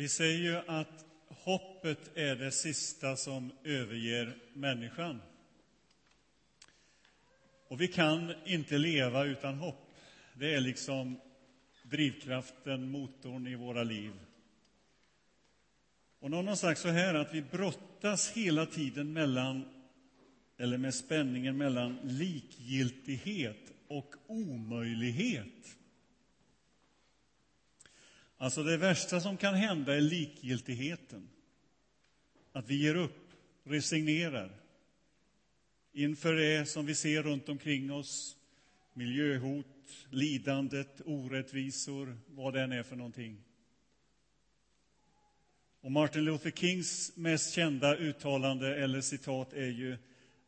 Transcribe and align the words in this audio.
Vi 0.00 0.08
säger 0.08 0.38
ju 0.38 0.56
att 0.56 1.04
hoppet 1.28 2.16
är 2.16 2.36
det 2.36 2.50
sista 2.50 3.16
som 3.16 3.52
överger 3.64 4.36
människan. 4.54 5.22
Och 7.68 7.80
vi 7.80 7.88
kan 7.88 8.34
inte 8.46 8.78
leva 8.78 9.24
utan 9.24 9.54
hopp. 9.54 9.94
Det 10.34 10.54
är 10.54 10.60
liksom 10.60 11.20
drivkraften, 11.82 12.90
motorn 12.90 13.46
i 13.46 13.54
våra 13.54 13.82
liv. 13.82 14.12
Och 16.18 16.30
någon 16.30 16.48
har 16.48 16.56
sagt 16.56 16.80
så 16.80 16.88
här 16.88 17.14
att 17.14 17.34
vi 17.34 17.42
brottas 17.42 18.30
hela 18.30 18.66
tiden 18.66 19.12
mellan, 19.12 19.64
eller 20.56 20.78
med 20.78 20.94
spänningen 20.94 21.56
mellan 21.56 21.98
likgiltighet 22.02 23.72
och 23.88 24.14
omöjlighet. 24.26 25.76
Alltså 28.42 28.62
det 28.62 28.76
värsta 28.76 29.20
som 29.20 29.36
kan 29.36 29.54
hända 29.54 29.96
är 29.96 30.00
likgiltigheten. 30.00 31.28
Att 32.52 32.68
vi 32.68 32.74
ger 32.74 32.94
upp, 32.94 33.32
resignerar 33.64 34.50
inför 35.92 36.34
det 36.34 36.68
som 36.68 36.86
vi 36.86 36.94
ser 36.94 37.22
runt 37.22 37.48
omkring 37.48 37.92
oss. 37.92 38.36
Miljöhot, 38.94 39.66
lidandet, 40.10 41.00
orättvisor, 41.04 42.18
vad 42.28 42.54
det 42.54 42.60
än 42.60 42.72
är 42.72 42.82
för 42.82 42.96
någonting. 42.96 43.44
Och 45.80 45.92
Martin 45.92 46.24
Luther 46.24 46.50
Kings 46.50 47.16
mest 47.16 47.52
kända 47.52 47.96
uttalande 47.96 48.76
eller 48.76 49.00
citat 49.00 49.52
är 49.52 49.70
ju 49.70 49.98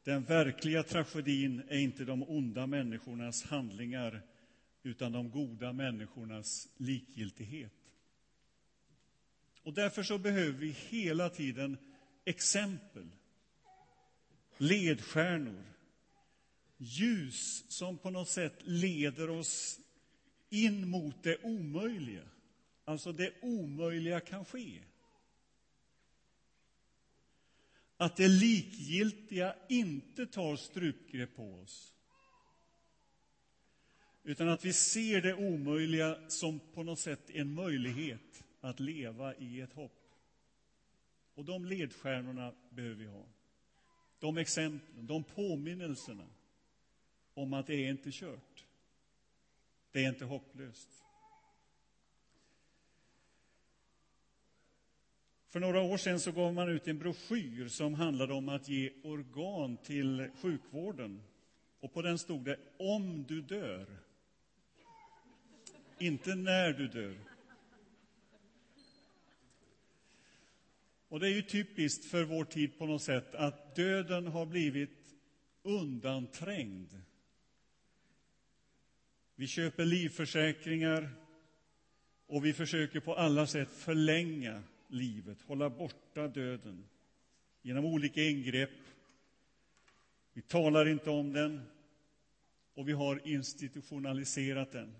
den 0.04 0.24
verkliga 0.24 0.82
tragedin 0.82 1.62
är 1.68 1.78
inte 1.78 2.04
de 2.04 2.22
onda 2.22 2.66
människornas 2.66 3.42
handlingar 3.42 4.22
utan 4.82 5.12
de 5.12 5.30
goda 5.30 5.72
människornas 5.72 6.68
likgiltighet. 6.76 7.72
Och 9.62 9.72
därför 9.72 10.02
så 10.02 10.18
behöver 10.18 10.58
vi 10.58 10.70
hela 10.70 11.28
tiden 11.28 11.78
exempel, 12.24 13.08
ledstjärnor, 14.56 15.64
ljus 16.76 17.64
som 17.68 17.98
på 17.98 18.10
något 18.10 18.28
sätt 18.28 18.54
leder 18.60 19.30
oss 19.30 19.80
in 20.50 20.88
mot 20.88 21.22
det 21.22 21.42
omöjliga. 21.42 22.28
Alltså, 22.84 23.12
det 23.12 23.32
omöjliga 23.42 24.20
kan 24.20 24.44
ske. 24.44 24.82
Att 27.96 28.16
det 28.16 28.28
likgiltiga 28.28 29.56
inte 29.68 30.26
tar 30.26 30.56
strupgrepp 30.56 31.36
på 31.36 31.54
oss. 31.54 31.94
Utan 34.24 34.48
att 34.48 34.64
vi 34.64 34.72
ser 34.72 35.22
det 35.22 35.34
omöjliga 35.34 36.30
som 36.30 36.60
på 36.74 36.82
något 36.82 36.98
sätt 36.98 37.30
en 37.30 37.54
möjlighet 37.54 38.41
att 38.62 38.80
leva 38.80 39.34
i 39.34 39.60
ett 39.60 39.72
hopp. 39.72 40.14
Och 41.34 41.44
de 41.44 41.64
ledstjärnorna 41.64 42.54
behöver 42.70 42.94
vi 42.94 43.06
ha. 43.06 43.24
De 44.18 44.38
exemplen, 44.38 45.06
de 45.06 45.24
påminnelserna 45.24 46.26
om 47.34 47.52
att 47.52 47.66
det 47.66 47.74
är 47.74 47.90
inte 47.90 48.10
kört. 48.12 48.64
Det 49.92 50.04
är 50.04 50.08
inte 50.08 50.24
hopplöst. 50.24 50.88
För 55.48 55.60
några 55.60 55.80
år 55.80 55.96
sedan 55.96 56.20
så 56.20 56.32
gav 56.32 56.54
man 56.54 56.68
ut 56.68 56.88
en 56.88 56.98
broschyr 56.98 57.68
som 57.68 57.94
handlade 57.94 58.34
om 58.34 58.48
att 58.48 58.68
ge 58.68 58.92
organ 59.02 59.76
till 59.76 60.30
sjukvården. 60.42 61.22
Och 61.80 61.92
på 61.92 62.02
den 62.02 62.18
stod 62.18 62.44
det 62.44 62.58
om 62.78 63.24
du 63.28 63.40
dör. 63.40 63.86
Inte 65.98 66.34
när 66.34 66.72
du 66.72 66.88
dör. 66.88 67.31
Och 71.12 71.20
det 71.20 71.28
är 71.28 71.34
ju 71.34 71.42
typiskt 71.42 72.04
för 72.04 72.24
vår 72.24 72.44
tid 72.44 72.78
på 72.78 72.86
något 72.86 73.02
sätt 73.02 73.34
att 73.34 73.74
döden 73.76 74.26
har 74.26 74.46
blivit 74.46 75.14
undanträngd. 75.62 76.88
Vi 79.34 79.46
köper 79.46 79.84
livförsäkringar 79.84 81.10
och 82.26 82.44
vi 82.44 82.52
försöker 82.52 83.00
på 83.00 83.14
alla 83.14 83.46
sätt 83.46 83.68
förlänga 83.70 84.62
livet, 84.88 85.42
hålla 85.42 85.70
borta 85.70 86.28
döden 86.28 86.84
genom 87.62 87.84
olika 87.84 88.22
ingrepp. 88.22 88.70
Vi 90.32 90.42
talar 90.42 90.88
inte 90.88 91.10
om 91.10 91.32
den 91.32 91.60
och 92.74 92.88
vi 92.88 92.92
har 92.92 93.20
institutionaliserat 93.24 94.72
den. 94.72 94.94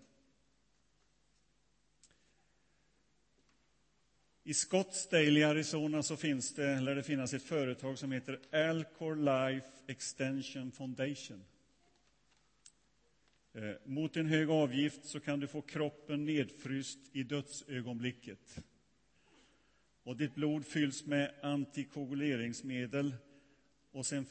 I 4.45 4.55
Scottsdale 4.55 5.41
i 5.41 5.45
Arizona 5.45 6.03
så 6.03 6.17
finns 6.17 6.55
det, 6.55 6.69
eller 6.69 6.95
det 6.95 7.03
finnas 7.03 7.35
ett 7.35 7.43
företag 7.43 7.99
som 7.99 8.13
heter 8.13 8.41
Alcor 8.53 9.17
Life 9.17 9.69
Extension 9.87 10.73
Foundation. 10.73 11.45
Eh, 13.55 13.75
mot 13.85 14.17
en 14.17 14.27
hög 14.27 14.51
avgift 14.51 15.05
så 15.05 15.21
kan 15.21 15.41
du 15.41 15.47
få 15.47 15.63
kroppen 15.63 16.25
nedfryst 16.25 16.99
i 17.13 17.23
dödsögonblicket. 17.23 18.59
Och 20.03 20.17
ditt 20.17 20.35
blod 20.35 20.67
fylls 20.67 21.07
med 21.07 21.35
antikoaguleringsmedel 21.43 23.15
och 23.93 24.07
sen 24.07 24.27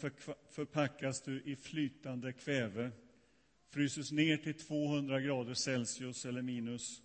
förpackas 0.49 1.21
du 1.21 1.41
i 1.41 1.55
flytande 1.55 2.33
kväve, 2.33 2.91
fryses 3.69 4.11
ner 4.11 4.37
till 4.37 4.53
200 4.53 5.21
grader 5.21 5.53
Celsius 5.53 6.25
eller 6.25 6.41
minus 6.41 7.01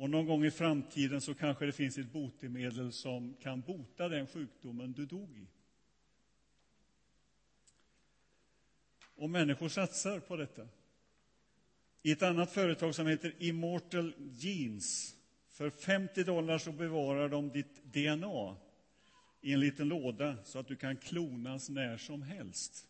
och 0.00 0.10
någon 0.10 0.26
gång 0.26 0.44
i 0.44 0.50
framtiden 0.50 1.20
så 1.20 1.34
kanske 1.34 1.66
det 1.66 1.72
finns 1.72 1.98
ett 1.98 2.12
botemedel 2.12 2.92
som 2.92 3.34
kan 3.34 3.60
bota 3.60 4.08
den 4.08 4.26
sjukdomen 4.26 4.92
du 4.92 5.06
dog 5.06 5.38
i. 5.38 5.46
Och 9.14 9.30
människor 9.30 9.68
satsar 9.68 10.20
på 10.20 10.36
detta. 10.36 10.68
I 12.02 12.12
ett 12.12 12.22
annat 12.22 12.52
företag 12.52 12.94
som 12.94 13.06
heter 13.06 13.34
Immortal 13.38 14.14
Genes, 14.18 15.16
för 15.48 15.70
50 15.70 16.24
dollar 16.24 16.58
så 16.58 16.72
bevarar 16.72 17.28
de 17.28 17.50
ditt 17.50 17.84
DNA 17.84 18.56
i 19.40 19.52
en 19.52 19.60
liten 19.60 19.88
låda 19.88 20.36
så 20.44 20.58
att 20.58 20.68
du 20.68 20.76
kan 20.76 20.96
klonas 20.96 21.68
när 21.68 21.96
som 21.96 22.22
helst. 22.22 22.86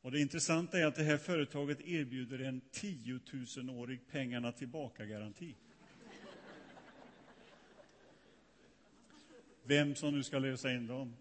Och 0.00 0.10
det 0.10 0.20
intressanta 0.20 0.78
är 0.78 0.86
att 0.86 0.94
det 0.94 1.02
här 1.02 1.18
företaget 1.18 1.80
erbjuder 1.80 2.38
en 2.38 2.60
10 2.70 3.18
000-årig 3.18 4.08
pengarna 4.08 4.52
tillbaka-garanti. 4.52 5.54
Vem 9.64 9.94
som 9.94 10.14
nu 10.14 10.22
ska 10.22 10.38
lösa 10.38 10.72
in 10.72 10.86
dem. 10.86 11.16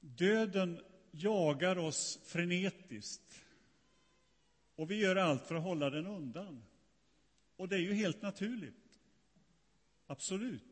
Döden 0.00 0.80
jagar 1.10 1.78
oss 1.78 2.20
frenetiskt. 2.24 3.44
Och 4.74 4.90
vi 4.90 5.00
gör 5.00 5.16
allt 5.16 5.46
för 5.46 5.54
att 5.54 5.62
hålla 5.62 5.90
den 5.90 6.06
undan. 6.06 6.64
Och 7.56 7.68
det 7.68 7.76
är 7.76 7.80
ju 7.80 7.94
helt 7.94 8.22
naturligt. 8.22 9.00
Absolut. 10.06 10.71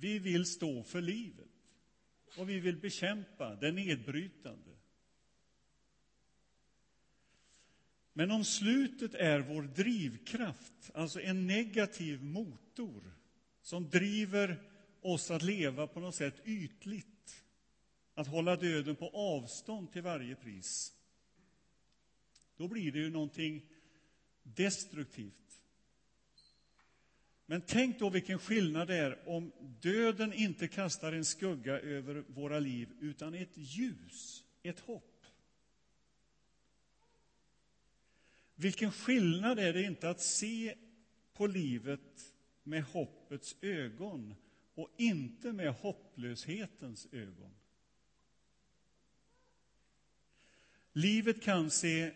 Vi 0.00 0.18
vill 0.18 0.46
stå 0.46 0.82
för 0.82 1.00
livet 1.00 1.48
och 2.36 2.48
vi 2.48 2.60
vill 2.60 2.76
bekämpa 2.76 3.54
det 3.54 3.72
nedbrytande. 3.72 4.70
Men 8.12 8.30
om 8.30 8.44
slutet 8.44 9.14
är 9.14 9.40
vår 9.40 9.62
drivkraft, 9.62 10.90
alltså 10.94 11.20
en 11.20 11.46
negativ 11.46 12.22
motor 12.22 13.12
som 13.62 13.90
driver 13.90 14.62
oss 15.00 15.30
att 15.30 15.42
leva 15.42 15.86
på 15.86 16.00
något 16.00 16.14
sätt 16.14 16.40
ytligt, 16.44 17.44
att 18.14 18.26
hålla 18.26 18.56
döden 18.56 18.96
på 18.96 19.08
avstånd 19.08 19.92
till 19.92 20.02
varje 20.02 20.36
pris, 20.36 20.92
då 22.56 22.68
blir 22.68 22.92
det 22.92 22.98
ju 22.98 23.10
någonting 23.10 23.66
destruktivt. 24.42 25.47
Men 27.50 27.60
tänk 27.60 27.98
då 27.98 28.10
vilken 28.10 28.38
skillnad 28.38 28.88
det 28.88 28.96
är 28.96 29.28
om 29.28 29.52
döden 29.80 30.32
inte 30.32 30.68
kastar 30.68 31.12
en 31.12 31.24
skugga 31.24 31.80
över 31.80 32.24
våra 32.26 32.58
liv, 32.58 32.88
utan 33.00 33.34
ett 33.34 33.52
ljus, 33.54 34.44
ett 34.62 34.80
hopp. 34.80 35.26
Vilken 38.54 38.92
skillnad 38.92 39.58
är 39.58 39.72
det 39.72 39.82
inte 39.82 40.10
att 40.10 40.20
se 40.20 40.74
på 41.32 41.46
livet 41.46 42.34
med 42.62 42.84
hoppets 42.84 43.56
ögon 43.60 44.34
och 44.74 44.94
inte 44.96 45.52
med 45.52 45.74
hopplöshetens 45.74 47.06
ögon. 47.12 47.54
Livet 50.92 51.42
kan 51.42 51.70
se 51.70 52.12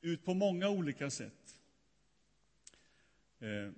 ut 0.00 0.24
på 0.24 0.34
många 0.34 0.68
olika 0.68 1.10
sätt. 1.10 1.58
Eh, 3.42 3.72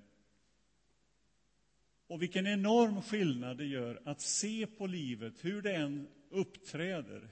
och 2.07 2.23
vilken 2.23 2.47
enorm 2.47 3.03
skillnad 3.03 3.59
det 3.59 3.65
gör 3.65 4.03
att 4.05 4.21
se 4.21 4.67
på 4.67 4.87
livet, 4.87 5.45
hur 5.45 5.63
det 5.63 5.75
än 5.75 6.09
uppträder, 6.31 7.29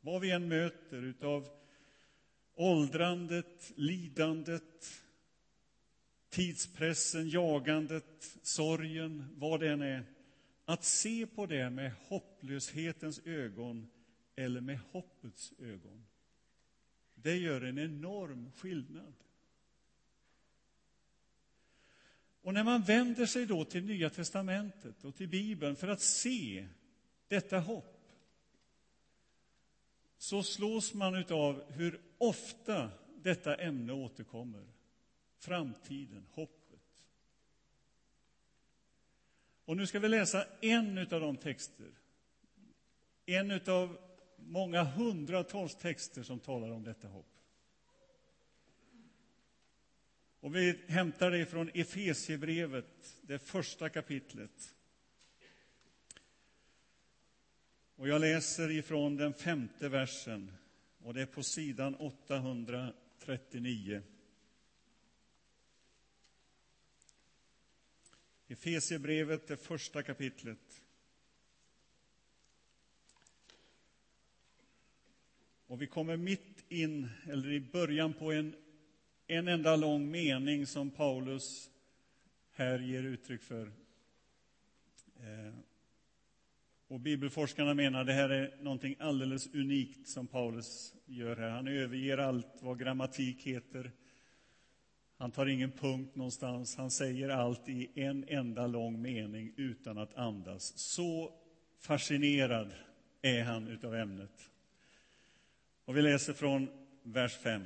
vad 0.00 0.20
vi 0.20 0.30
än 0.30 0.48
möter 0.48 1.02
utav 1.02 1.48
åldrandet, 2.54 3.72
lidandet, 3.76 5.02
tidspressen, 6.28 7.28
jagandet, 7.28 8.38
sorgen, 8.42 9.24
vad 9.34 9.60
det 9.60 9.68
än 9.68 9.82
är, 9.82 10.04
att 10.64 10.84
se 10.84 11.26
på 11.26 11.46
det 11.46 11.70
med 11.70 11.92
hopplöshetens 12.08 13.20
ögon 13.24 13.90
eller 14.36 14.60
med 14.60 14.78
hoppets 14.78 15.52
ögon. 15.58 16.06
Det 17.14 17.36
gör 17.36 17.60
en 17.60 17.78
enorm 17.78 18.52
skillnad. 18.52 19.14
Och 22.44 22.54
när 22.54 22.64
man 22.64 22.82
vänder 22.82 23.26
sig 23.26 23.46
då 23.46 23.64
till 23.64 23.84
Nya 23.84 24.10
testamentet 24.10 25.04
och 25.04 25.16
till 25.16 25.28
Bibeln 25.28 25.76
för 25.76 25.88
att 25.88 26.00
se 26.00 26.68
detta 27.28 27.58
hopp 27.58 28.10
så 30.18 30.42
slås 30.42 30.94
man 30.94 31.32
av 31.32 31.72
hur 31.72 32.00
ofta 32.18 32.90
detta 33.22 33.54
ämne 33.54 33.92
återkommer. 33.92 34.66
Framtiden, 35.38 36.26
hoppet. 36.30 37.06
Och 39.64 39.76
nu 39.76 39.86
ska 39.86 39.98
vi 39.98 40.08
läsa 40.08 40.46
en 40.60 40.98
av 40.98 41.20
de 41.20 41.36
texter, 41.36 41.90
en 43.26 43.60
av 43.66 43.98
många 44.36 44.84
hundratals 44.84 45.76
texter 45.76 46.22
som 46.22 46.40
talar 46.40 46.70
om 46.70 46.84
detta 46.84 47.08
hopp. 47.08 47.33
Och 50.44 50.56
vi 50.56 50.80
hämtar 50.86 51.30
det 51.30 51.46
från 51.46 51.70
Efesiebrevet, 51.74 53.16
det 53.22 53.38
första 53.38 53.88
kapitlet. 53.88 54.74
Och 57.96 58.08
jag 58.08 58.20
läser 58.20 58.70
ifrån 58.70 59.16
den 59.16 59.34
femte 59.34 59.88
versen, 59.88 60.52
och 60.98 61.14
det 61.14 61.22
är 61.22 61.26
på 61.26 61.42
sidan 61.42 61.94
839. 61.94 64.02
Efesiebrevet, 68.48 69.46
det 69.46 69.56
första 69.56 70.02
kapitlet. 70.02 70.82
Och 75.66 75.82
vi 75.82 75.86
kommer 75.86 76.16
mitt 76.16 76.64
in, 76.68 77.08
eller 77.26 77.52
i 77.52 77.60
början 77.60 78.12
på 78.12 78.32
en, 78.32 78.63
en 79.26 79.48
enda 79.48 79.76
lång 79.76 80.10
mening 80.10 80.66
som 80.66 80.90
Paulus 80.90 81.70
här 82.52 82.78
ger 82.78 83.02
uttryck 83.02 83.42
för. 83.42 83.72
Eh, 85.16 85.54
och 86.88 87.00
bibelforskarna 87.00 87.74
menar 87.74 88.00
att 88.00 88.06
det 88.06 88.12
här 88.12 88.28
är 88.28 88.56
någonting 88.60 88.96
alldeles 88.98 89.54
unikt 89.54 90.08
som 90.08 90.26
Paulus 90.26 90.94
gör 91.06 91.36
här. 91.36 91.48
Han 91.48 91.68
överger 91.68 92.18
allt 92.18 92.58
vad 92.60 92.78
grammatik 92.78 93.42
heter. 93.42 93.90
Han 95.16 95.30
tar 95.30 95.46
ingen 95.46 95.72
punkt 95.72 96.16
någonstans. 96.16 96.76
Han 96.76 96.90
säger 96.90 97.28
allt 97.28 97.68
i 97.68 97.90
en 97.94 98.24
enda 98.28 98.66
lång 98.66 99.02
mening 99.02 99.52
utan 99.56 99.98
att 99.98 100.14
andas. 100.14 100.78
Så 100.78 101.32
fascinerad 101.78 102.72
är 103.22 103.42
han 103.44 103.68
utav 103.68 103.94
ämnet. 103.94 104.50
Och 105.84 105.96
vi 105.96 106.02
läser 106.02 106.32
från 106.32 106.68
vers 107.02 107.36
5. 107.36 107.64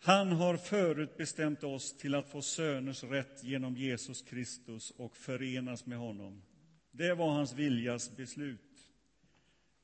Han 0.00 0.32
har 0.32 0.56
förutbestämt 0.56 1.64
oss 1.64 1.96
till 1.96 2.14
att 2.14 2.28
få 2.28 2.42
söners 2.42 3.04
rätt 3.04 3.44
genom 3.44 3.76
Jesus 3.76 4.22
Kristus 4.22 4.90
och 4.90 5.16
förenas 5.16 5.86
med 5.86 5.98
honom. 5.98 6.42
Det 6.90 7.14
var 7.14 7.30
hans 7.30 7.54
viljas 7.54 8.16
beslut. 8.16 8.60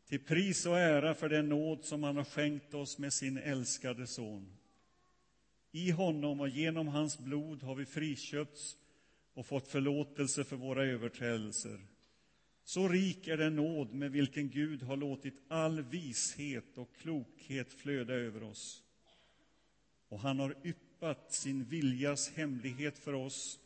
Till 0.09 0.25
pris 0.25 0.67
och 0.67 0.79
ära 0.79 1.15
för 1.15 1.29
den 1.29 1.49
nåd 1.49 1.85
som 1.85 2.03
han 2.03 2.17
har 2.17 2.25
skänkt 2.25 2.75
oss 2.75 2.99
med 2.99 3.13
sin 3.13 3.39
älskade 3.39 4.07
son. 4.07 4.57
I 5.73 5.91
honom 5.91 6.41
och 6.41 6.49
genom 6.49 6.89
hans 6.89 7.19
blod 7.19 7.63
har 7.63 7.75
vi 7.75 7.85
friköpts 7.85 8.77
och 9.35 9.47
fått 9.47 9.69
förlåtelse 9.69 10.45
för 10.45 10.57
våra 10.57 10.85
överträdelser. 10.85 11.81
Så 12.65 12.89
rik 12.89 13.29
är 13.29 13.37
den 13.37 13.57
nåd 13.57 13.95
med 13.95 14.13
vilken 14.13 14.51
Gud 14.51 14.83
har 14.83 14.97
låtit 14.97 15.35
all 15.49 15.83
vishet 15.83 16.79
och 16.79 16.97
klokhet 16.97 17.73
flöda 17.73 18.15
över 18.15 18.43
oss. 18.43 18.84
Och 20.15 20.21
han 20.21 20.39
har 20.39 20.55
yppat 20.65 21.33
sin 21.33 21.65
viljas 21.65 22.31
hemlighet 22.31 22.99
för 22.99 23.13
oss, 23.13 23.59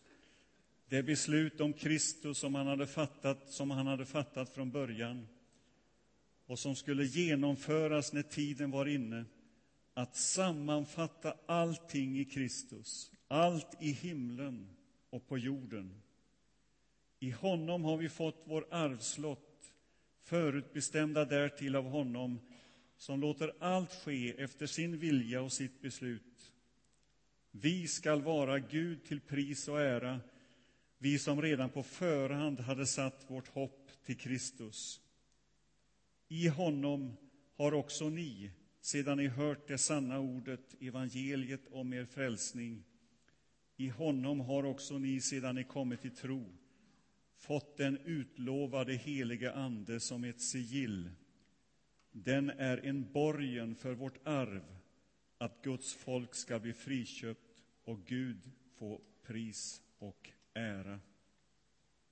det 0.89 1.03
beslut 1.03 1.61
om 1.61 1.73
Kristus 1.73 2.39
som 2.39 2.55
han 2.55 2.67
hade 2.67 2.87
fattat, 2.87 3.51
som 3.51 3.71
han 3.71 3.87
hade 3.87 4.07
fattat 4.07 4.51
från 4.51 4.71
början. 4.71 5.29
Och 6.47 6.59
som 6.59 6.77
skulle 6.77 7.05
genomföras 7.05 8.13
när 8.13 8.23
tiden 8.23 8.71
var 8.71 8.87
inne, 8.87 9.25
att 9.95 10.17
sammanfatta 10.17 11.35
allting 11.47 12.19
i 12.19 12.25
Kristus, 12.25 13.13
allt 13.27 13.77
i 13.81 13.93
himlen 13.93 14.69
och 15.11 15.29
på 15.29 15.39
jorden. 15.39 16.03
I 17.21 17.31
honom 17.31 17.85
har 17.85 17.97
vi 17.97 18.09
fått 18.09 18.43
vår 18.45 18.67
arvslott, 18.71 19.73
förutbestämda 20.23 21.25
därtill 21.25 21.77
av 21.77 21.85
honom 21.85 22.39
som 22.97 23.21
låter 23.21 23.53
allt 23.61 23.93
ske 23.93 24.43
efter 24.43 24.67
sin 24.67 24.99
vilja 24.99 25.43
och 25.43 25.53
sitt 25.53 25.83
beslut. 25.83 26.23
Vi 27.61 27.89
skall 27.89 28.23
vara 28.23 28.59
Gud 28.59 29.05
till 29.05 29.21
pris 29.21 29.69
och 29.69 29.81
ära, 29.81 30.21
vi 30.99 31.19
som 31.19 31.43
redan 31.43 31.71
på 31.71 31.83
förhand 31.83 32.61
hade 32.61 32.87
satt 32.87 33.31
vårt 33.31 33.49
hopp 33.49 33.91
till 34.05 34.17
Kristus. 34.17 35.01
I 36.29 36.49
honom 36.49 37.17
har 37.57 37.75
också 37.75 38.09
ni, 38.09 38.51
sedan 38.81 39.19
ni 39.19 39.27
hört 39.27 39.69
det 39.69 39.79
sanna 39.79 40.19
ordet, 40.19 40.75
evangeliet 40.81 41.61
om 41.71 41.93
er 41.93 42.05
frälsning, 42.05 42.85
i 43.77 43.89
honom 43.89 44.41
har 44.41 44.65
också 44.65 44.99
ni, 44.99 45.21
sedan 45.21 45.55
ni 45.55 45.65
kommit 45.65 46.01
till 46.01 46.17
tro, 46.17 46.45
fått 47.37 47.77
den 47.77 47.99
utlovade 48.05 48.95
helige 48.95 49.53
Ande 49.53 50.01
som 50.01 50.25
ett 50.25 50.41
sigill. 50.41 51.11
Den 52.13 52.51
är 52.51 52.87
en 52.87 53.13
borgen 53.13 53.75
för 53.75 53.95
vårt 53.95 54.27
arv, 54.27 54.65
att 55.39 55.63
Guds 55.63 55.95
folk 55.95 56.35
ska 56.35 56.59
bli 56.59 56.73
friköpt 56.73 57.48
och 57.89 58.05
Gud 58.07 58.51
få 58.79 59.01
pris 59.27 59.83
och 59.99 60.31
ära. 60.55 61.01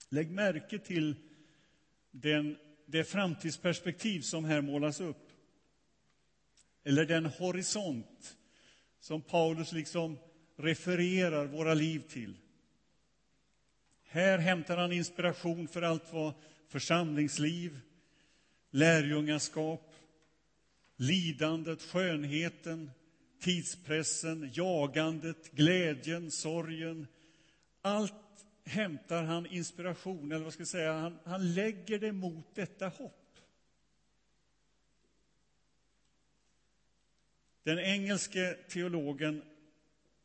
Lägg 0.08 0.30
märke 0.30 0.78
till 0.78 1.16
den, 2.10 2.56
det 2.86 3.04
framtidsperspektiv 3.04 4.20
som 4.20 4.44
här 4.44 4.60
målas 4.60 5.00
upp. 5.00 5.32
Eller 6.84 7.06
den 7.06 7.26
horisont 7.26 8.36
som 9.00 9.22
Paulus 9.22 9.72
liksom 9.72 10.18
refererar 10.56 11.46
våra 11.46 11.74
liv 11.74 12.02
till. 12.08 12.36
Här 14.02 14.38
hämtar 14.38 14.76
han 14.76 14.92
inspiration 14.92 15.68
för 15.68 15.82
allt 15.82 16.12
vad 16.12 16.34
församlingsliv, 16.68 17.80
lärjungaskap, 18.70 19.94
lidandet, 20.96 21.82
skönheten, 21.82 22.90
tidspressen, 23.40 24.50
jagandet, 24.54 25.50
glädjen, 25.52 26.30
sorgen. 26.30 27.06
Allt 27.82 28.12
hämtar 28.64 29.22
han 29.22 29.46
inspiration, 29.46 30.32
eller 30.32 30.44
vad 30.44 30.52
ska 30.52 30.60
jag 30.60 30.68
säga, 30.68 30.92
han, 30.92 31.18
han 31.24 31.54
lägger 31.54 31.98
det 31.98 32.12
mot 32.12 32.54
detta 32.54 32.88
hopp. 32.88 33.22
Den 37.62 37.78
engelske 37.78 38.56
teologen 38.68 39.42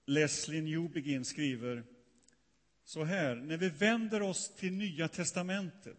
Leslie 0.05 0.61
Newbegin 0.61 1.25
skriver 1.25 1.83
så 2.83 3.03
här, 3.03 3.35
när 3.35 3.57
vi 3.57 3.69
vänder 3.69 4.21
oss 4.21 4.55
till 4.55 4.73
Nya 4.73 5.07
testamentet 5.07 5.97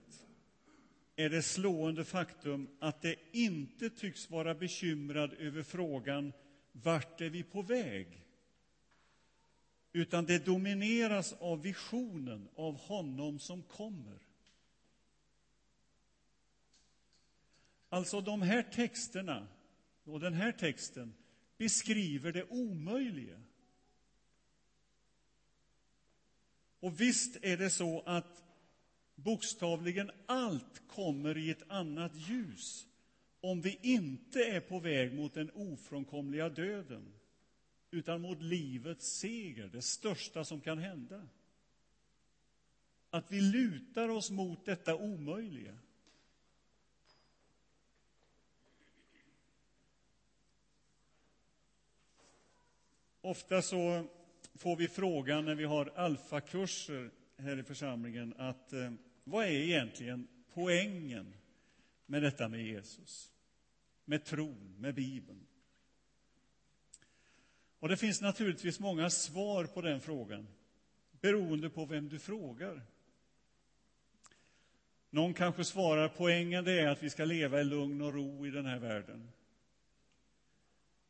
är 1.16 1.30
det 1.30 1.42
slående 1.42 2.04
faktum 2.04 2.68
att 2.78 3.02
det 3.02 3.16
inte 3.32 3.90
tycks 3.90 4.30
vara 4.30 4.54
bekymrad 4.54 5.32
över 5.38 5.62
frågan 5.62 6.32
vart 6.72 7.20
är 7.20 7.30
vi 7.30 7.42
på 7.42 7.62
väg? 7.62 8.26
Utan 9.92 10.24
det 10.26 10.44
domineras 10.46 11.32
av 11.32 11.62
visionen 11.62 12.48
av 12.54 12.76
honom 12.76 13.38
som 13.38 13.62
kommer. 13.62 14.18
Alltså, 17.88 18.20
de 18.20 18.42
här 18.42 18.62
texterna 18.62 19.48
och 20.04 20.20
den 20.20 20.34
här 20.34 20.52
texten 20.52 21.14
beskriver 21.56 22.32
det 22.32 22.44
omöjliga. 22.44 23.40
Och 26.80 27.00
visst 27.00 27.36
är 27.42 27.56
det 27.56 27.70
så 27.70 28.02
att 28.06 28.42
bokstavligen 29.14 30.10
allt 30.26 30.88
kommer 30.88 31.38
i 31.38 31.50
ett 31.50 31.70
annat 31.70 32.12
ljus 32.14 32.86
om 33.42 33.60
vi 33.60 33.78
inte 33.82 34.44
är 34.44 34.60
på 34.60 34.78
väg 34.78 35.14
mot 35.14 35.34
den 35.34 35.50
ofrånkomliga 35.50 36.48
döden 36.48 37.12
utan 37.90 38.20
mot 38.20 38.42
livets 38.42 39.06
seger, 39.06 39.66
det 39.66 39.82
största 39.82 40.44
som 40.44 40.60
kan 40.60 40.78
hända. 40.78 41.28
Att 43.10 43.32
vi 43.32 43.40
lutar 43.40 44.08
oss 44.08 44.30
mot 44.30 44.64
detta 44.64 44.96
omöjliga. 44.96 45.78
Ofta 53.20 53.62
så 53.62 54.06
får 54.54 54.76
vi 54.76 54.88
frågan 54.88 55.44
när 55.44 55.54
vi 55.54 55.64
har 55.64 55.92
alfakurser 55.96 57.10
här 57.36 57.58
i 57.58 57.62
församlingen 57.62 58.34
att 58.38 58.72
eh, 58.72 58.92
vad 59.24 59.44
är 59.44 59.50
egentligen 59.50 60.28
poängen 60.52 61.34
med 62.06 62.22
detta 62.22 62.48
med 62.48 62.66
Jesus? 62.66 63.32
Med 64.04 64.24
tron, 64.24 64.76
med 64.78 64.94
Bibeln? 64.94 65.46
Och 67.78 67.88
det 67.88 67.96
finns 67.96 68.20
naturligtvis 68.20 68.80
många 68.80 69.10
svar 69.10 69.64
på 69.64 69.80
den 69.80 70.00
frågan, 70.00 70.48
beroende 71.20 71.70
på 71.70 71.84
vem 71.84 72.08
du 72.08 72.18
frågar. 72.18 72.82
Någon 75.10 75.34
kanske 75.34 75.64
svarar 75.64 76.08
poängen 76.08 76.64
det 76.64 76.80
är 76.80 76.88
att 76.88 77.02
vi 77.02 77.10
ska 77.10 77.24
leva 77.24 77.60
i 77.60 77.64
lugn 77.64 78.02
och 78.02 78.14
ro 78.14 78.46
i 78.46 78.50
den 78.50 78.66
här 78.66 78.78
världen. 78.78 79.28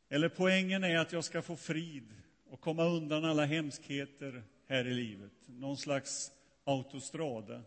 Eller 0.09 0.29
poängen 0.29 0.83
är 0.83 0.97
att 0.97 1.11
jag 1.11 1.23
ska 1.23 1.41
få 1.41 1.55
frid 1.55 2.13
och 2.49 2.61
komma 2.61 2.85
undan 2.85 3.25
alla 3.25 3.45
hemskheter 3.45 4.43
här 4.65 4.87
i 4.87 4.93
livet. 4.93 5.31
Någon 5.45 5.77
slags 5.77 6.31
autostrada. 6.63 7.61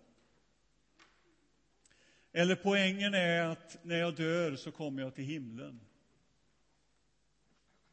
Eller 2.36 2.56
poängen 2.56 3.14
är 3.14 3.42
att 3.42 3.78
när 3.82 3.96
jag 3.96 4.14
dör 4.14 4.56
så 4.56 4.72
kommer 4.72 5.02
jag 5.02 5.14
till 5.14 5.24
himlen. 5.24 5.80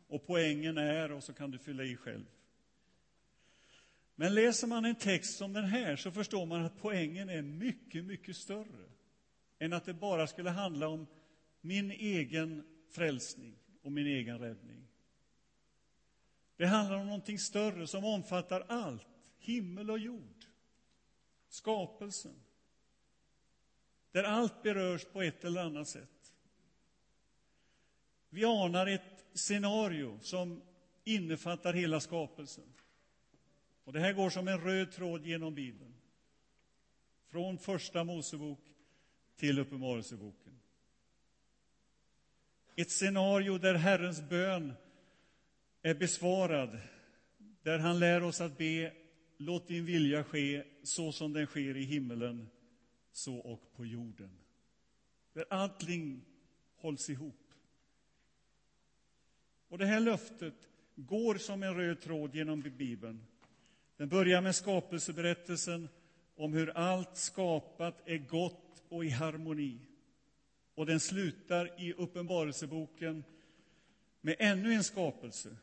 Och 0.08 0.26
poängen 0.26 0.78
är, 0.78 1.12
och 1.12 1.24
så 1.24 1.34
kan 1.34 1.52
du 1.52 1.58
fylla 1.58 1.84
i 1.84 1.96
själv. 1.96 2.26
Men 4.16 4.36
läser 4.36 4.68
man 4.68 4.86
en 4.86 4.96
text 4.96 5.38
som 5.38 5.54
den 5.54 5.66
här 5.66 5.96
så 5.96 6.12
förstår 6.12 6.46
man 6.46 6.66
att 6.66 6.82
poängen 6.82 7.30
är 7.30 7.42
mycket, 7.42 8.06
mycket 8.06 8.36
större 8.36 8.90
än 9.60 9.74
att 9.74 9.86
det 9.86 9.94
bara 9.94 10.28
skulle 10.28 10.50
handla 10.50 10.88
om 10.88 11.08
min 11.62 11.92
egen 11.92 12.64
frälsning 12.90 13.56
och 13.82 13.92
min 13.92 14.08
egen 14.08 14.40
räddning. 14.40 14.88
Det 16.58 16.66
handlar 16.66 16.98
om 16.98 17.06
någonting 17.06 17.40
större 17.40 17.88
som 17.88 18.06
omfattar 18.06 18.66
allt, 18.68 19.08
himmel 19.38 19.92
och 19.92 20.00
jord, 20.00 20.46
skapelsen, 21.50 22.36
där 24.14 24.24
allt 24.24 24.64
berörs 24.64 25.06
på 25.06 25.22
ett 25.22 25.44
eller 25.44 25.62
annat 25.62 25.88
sätt. 25.88 26.34
Vi 28.30 28.46
anar 28.46 28.88
ett 28.88 29.26
scenario 29.34 30.20
som 30.22 30.62
innefattar 31.04 31.74
hela 31.74 32.00
skapelsen. 32.00 32.74
Och 33.84 33.94
det 33.94 34.00
här 34.00 34.14
går 34.14 34.30
som 34.30 34.48
en 34.48 34.62
röd 34.62 34.92
tråd 34.92 35.26
genom 35.26 35.56
Bibeln. 35.56 35.94
Från 37.28 37.58
Första 37.58 38.04
Mosebok 38.04 38.60
till 39.36 39.60
Uppenbarelseboken. 39.60 40.60
Ett 42.76 42.92
scenario 42.92 43.58
där 43.58 43.76
Herrens 43.76 44.30
bön 44.30 44.74
är 45.82 45.94
besvarad, 45.96 46.80
där 47.64 47.80
han 47.80 48.00
lär 48.00 48.24
oss 48.24 48.42
att 48.42 48.58
be 48.58 48.94
Låt 49.38 49.68
din 49.68 49.86
vilja 49.86 50.24
ske 50.24 50.64
så 50.84 51.12
som 51.12 51.34
den 51.34 51.46
sker 51.46 51.78
i 51.78 51.84
himmelen, 51.84 52.50
så 53.14 53.36
och 53.36 53.74
på 53.76 53.86
jorden. 53.86 54.38
Där 55.34 55.46
allting 55.50 56.26
hålls 56.76 57.10
ihop. 57.10 57.54
Och 59.68 59.78
det 59.78 59.86
här 59.86 60.00
löftet 60.00 60.70
går 60.96 61.36
som 61.36 61.64
en 61.64 61.76
röd 61.76 62.02
tråd 62.02 62.36
genom 62.36 62.62
Bibeln. 62.62 63.26
Den 63.98 64.10
börjar 64.10 64.42
med 64.42 64.56
skapelseberättelsen 64.56 65.90
om 66.36 66.54
hur 66.54 66.78
allt 66.78 67.18
skapat 67.18 68.02
är 68.06 68.18
gott 68.18 68.84
och 68.90 69.06
i 69.06 69.10
harmoni. 69.10 69.80
Och 70.76 70.86
den 70.86 71.00
slutar 71.00 71.82
i 71.82 71.94
Uppenbarelseboken 71.94 73.24
med 74.22 74.36
ännu 74.40 74.74
en 74.74 74.84
skapelse. 74.84 75.58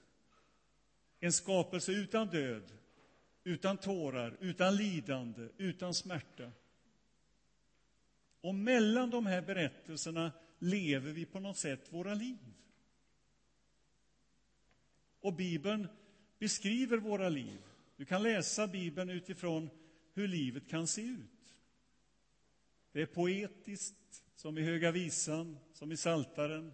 En 1.21 1.33
skapelse 1.33 1.93
utan 1.93 2.29
död, 2.29 2.73
utan 3.45 3.77
tårar, 3.77 4.37
utan 4.41 4.77
lidande, 4.77 5.49
utan 5.57 5.95
smärta. 5.95 6.53
Och 8.41 8.55
mellan 8.55 9.11
de 9.11 9.27
här 9.27 9.43
berättelserna 9.43 10.33
lever 10.59 11.13
vi 11.13 11.25
på 11.25 11.41
något 11.41 11.57
sätt 11.57 11.93
våra 11.93 12.15
liv. 12.15 12.39
Och 15.21 15.35
Bibeln 15.35 15.89
beskriver 16.39 16.97
våra 16.99 17.29
liv. 17.29 17.59
Du 17.97 18.05
kan 18.05 18.23
läsa 18.23 18.67
Bibeln 18.67 19.11
utifrån 19.11 19.71
hur 20.13 20.29
livet 20.29 20.69
kan 20.69 20.87
se 20.87 21.03
ut. 21.03 21.55
Det 22.93 23.03
är 23.03 23.07
poetiskt, 23.07 24.23
som 24.35 24.59
i 24.59 24.63
Höga 24.63 24.93
visan, 24.93 25.59
som 25.73 25.93
i 25.93 25.97
Saltaren. 25.97 26.73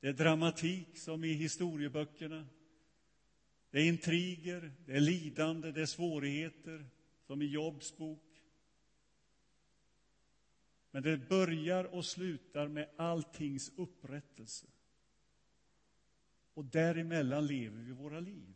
Det 0.00 0.08
är 0.08 0.12
dramatik, 0.12 0.98
som 0.98 1.24
i 1.24 1.32
historieböckerna. 1.32 2.46
Det 3.70 3.78
är 3.78 3.88
intriger, 3.88 4.72
det 4.86 4.92
är 4.92 5.00
lidande, 5.00 5.72
det 5.72 5.82
är 5.82 5.86
svårigheter, 5.86 6.86
som 7.26 7.42
i 7.42 7.46
Jobs 7.46 7.96
bok. 7.96 8.35
Men 10.90 11.02
det 11.02 11.28
börjar 11.28 11.84
och 11.84 12.04
slutar 12.04 12.68
med 12.68 12.88
alltings 12.96 13.72
upprättelse. 13.76 14.66
Och 16.54 16.64
däremellan 16.64 17.46
lever 17.46 17.78
vi 17.78 17.92
våra 17.92 18.20
liv. 18.20 18.54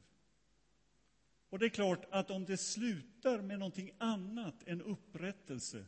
Och 1.49 1.59
det 1.59 1.67
är 1.67 1.71
klart 1.71 2.07
att 2.11 2.31
om 2.31 2.45
det 2.45 2.57
slutar 2.57 3.41
med 3.41 3.59
någonting 3.59 3.91
annat 3.99 4.63
än 4.67 4.83
upprättelse, 4.83 5.87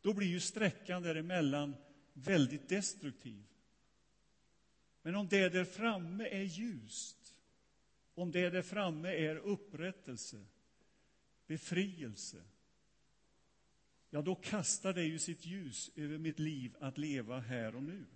då 0.00 0.14
blir 0.14 0.28
ju 0.28 0.40
sträckan 0.40 1.02
däremellan 1.02 1.74
väldigt 2.12 2.68
destruktiv. 2.68 3.44
Men 5.02 5.14
om 5.14 5.28
det 5.28 5.48
där 5.48 5.64
framme 5.64 6.28
är 6.28 6.42
ljust, 6.42 7.34
om 8.14 8.30
det 8.30 8.50
där 8.50 8.62
framme 8.62 9.08
är 9.08 9.36
upprättelse, 9.36 10.46
befrielse, 11.46 12.42
ja, 14.10 14.22
då 14.22 14.34
kastar 14.34 14.92
det 14.92 15.04
ju 15.04 15.18
sitt 15.18 15.46
ljus 15.46 15.90
över 15.96 16.18
mitt 16.18 16.38
liv 16.38 16.76
att 16.80 16.98
leva 16.98 17.40
här 17.40 17.76
och 17.76 17.82
nu. 17.82 18.06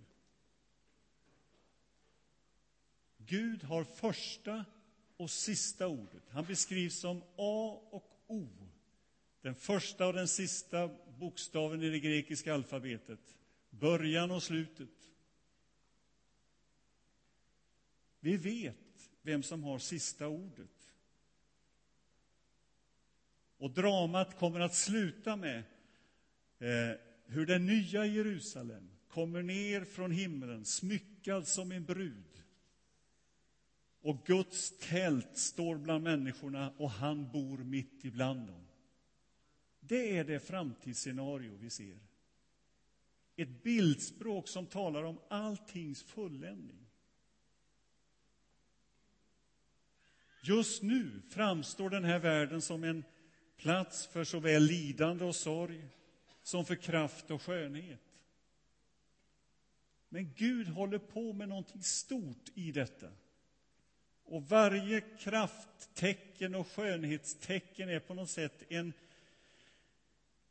Gud 3.17 3.63
har 3.63 3.83
första 3.83 4.65
och 5.17 5.31
sista 5.31 5.87
ordet. 5.87 6.29
Han 6.29 6.45
beskrivs 6.45 6.99
som 6.99 7.21
A 7.35 7.81
och 7.89 8.23
O, 8.27 8.47
den 9.41 9.55
första 9.55 10.07
och 10.07 10.13
den 10.13 10.27
sista 10.27 10.89
bokstaven 11.19 11.83
i 11.83 11.89
det 11.89 11.99
grekiska 11.99 12.53
alfabetet, 12.53 13.35
början 13.69 14.31
och 14.31 14.43
slutet. 14.43 14.89
Vi 18.19 18.37
vet 18.37 19.09
vem 19.21 19.43
som 19.43 19.63
har 19.63 19.79
sista 19.79 20.27
ordet. 20.27 20.93
Och 23.57 23.71
dramat 23.71 24.39
kommer 24.39 24.59
att 24.59 24.75
sluta 24.75 25.35
med 25.35 25.63
eh, 26.59 26.91
hur 27.25 27.45
det 27.45 27.59
nya 27.59 28.05
Jerusalem 28.05 28.89
kommer 29.07 29.43
ner 29.43 29.85
från 29.85 30.11
himlen, 30.11 30.65
smyckad 30.65 31.47
som 31.47 31.71
en 31.71 31.85
brud 31.85 32.35
och 34.05 34.25
Guds 34.25 34.73
tält 34.79 35.37
står 35.37 35.77
bland 35.77 36.03
människorna 36.03 36.73
och 36.77 36.91
han 36.91 37.31
bor 37.31 37.57
mitt 37.57 38.05
ibland 38.05 38.47
dem. 38.47 38.67
Det 39.79 40.17
är 40.17 40.23
det 40.23 40.39
framtidsscenario 40.39 41.55
vi 41.55 41.69
ser. 41.69 41.99
Ett 43.35 43.63
bildspråk 43.63 44.47
som 44.47 44.65
talar 44.65 45.03
om 45.03 45.19
alltings 45.29 46.03
fulländning. 46.03 46.87
Just 50.43 50.83
nu 50.83 51.21
framstår 51.29 51.89
den 51.89 52.03
här 52.03 52.19
världen 52.19 52.61
som 52.61 52.83
en 52.83 53.03
plats 53.57 54.07
för 54.07 54.23
såväl 54.23 54.63
lidande 54.63 55.25
och 55.25 55.35
sorg 55.35 55.87
som 56.45 56.65
för 56.65 56.75
kraft 56.75 57.31
och 57.31 57.41
skönhet. 57.41 58.21
Men 60.09 60.33
Gud 60.35 60.67
håller 60.67 60.97
på 60.97 61.33
med 61.33 61.49
någonting 61.49 61.83
stort 61.83 62.49
i 62.53 62.71
detta. 62.71 63.07
Och 64.23 64.43
varje 64.43 65.01
krafttecken 65.01 66.55
och 66.55 66.67
skönhetstecken 66.67 67.89
är 67.89 67.99
på 67.99 68.13
något 68.13 68.29
sätt 68.29 68.63
en, 68.69 68.93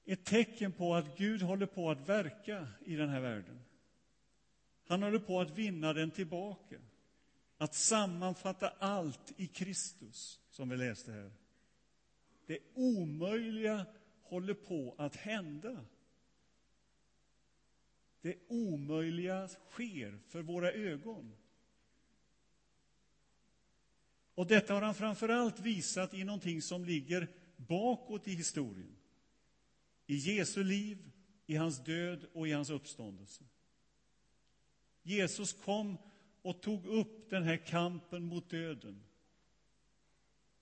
ett 0.05 0.25
tecken 0.25 0.73
på 0.73 0.95
att 0.95 1.19
Gud 1.19 1.43
håller 1.43 1.67
på 1.67 1.91
att 1.91 2.09
verka 2.09 2.69
i 2.85 2.97
den 2.97 3.09
här 3.09 3.21
världen. 3.21 3.61
Han 4.87 5.03
håller 5.03 5.19
på 5.19 5.41
att 5.41 5.51
vinna 5.51 5.93
den 5.93 6.11
tillbaka. 6.11 6.77
Att 7.59 7.75
sammanfatta 7.75 8.69
allt 8.79 9.33
i 9.37 9.47
Kristus, 9.47 10.41
som 10.51 10.69
vi 10.69 10.77
läste 10.77 11.13
här. 11.13 11.31
Det 12.47 12.59
omöjliga 12.75 13.87
håller 14.25 14.55
på 14.55 14.95
att 14.99 15.17
hända. 15.17 15.85
Det 18.21 18.39
omöjliga 18.49 19.49
sker 19.49 20.19
för 20.29 20.43
våra 20.43 20.73
ögon. 20.73 21.37
Och 24.35 24.47
detta 24.47 24.75
har 24.75 24.83
han 24.83 24.95
framför 24.95 25.29
allt 25.29 25.61
visat 25.61 26.15
i 26.15 26.25
någonting 26.25 26.63
som 26.63 26.85
ligger 26.85 27.29
bakåt 27.57 28.29
i 28.29 28.35
historien. 28.35 28.97
I 30.07 30.17
Jesu 30.17 30.65
liv, 30.65 31.11
i 31.47 31.57
hans 31.57 31.85
död 31.85 32.27
och 32.33 32.49
i 32.49 32.53
hans 32.53 32.71
uppståndelse. 32.71 33.45
Jesus 35.03 35.53
kom 35.53 35.99
och 36.43 36.63
tog 36.63 36.87
upp 36.87 37.31
den 37.31 37.43
här 37.43 37.57
kampen 37.57 38.23
mot 38.25 38.51
döden. 38.51 39.05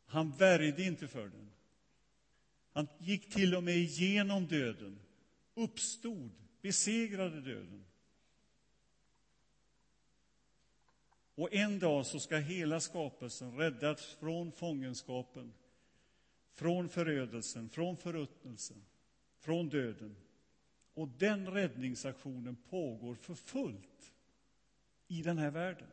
Han 0.05 0.31
värjde 0.31 0.83
inte 0.83 1.09
för 1.09 1.29
den. 1.29 1.52
Han 2.73 2.89
gick 2.99 3.33
till 3.33 3.55
och 3.55 3.63
med 3.63 3.77
igenom 3.77 4.47
döden, 4.47 4.99
uppstod, 5.55 6.31
besegrade 6.61 7.41
döden. 7.41 7.85
Och 11.35 11.55
en 11.55 11.79
dag 11.79 12.07
så 12.07 12.21
ska 12.21 12.37
hela 12.37 12.81
skapelsen 12.81 13.57
räddas 13.57 14.17
från 14.21 14.53
fångenskapen, 14.53 15.53
från 16.53 16.89
förödelsen, 16.89 17.69
från 17.69 17.97
förruttnelsen, 17.97 18.85
från 19.39 19.69
döden. 19.69 20.17
Och 20.95 21.09
den 21.09 21.49
räddningsaktionen 21.49 22.57
pågår 22.57 23.15
för 23.15 23.35
fullt 23.35 24.13
i 25.09 25.23
den 25.23 25.39
här 25.39 25.51
världen. 25.51 25.89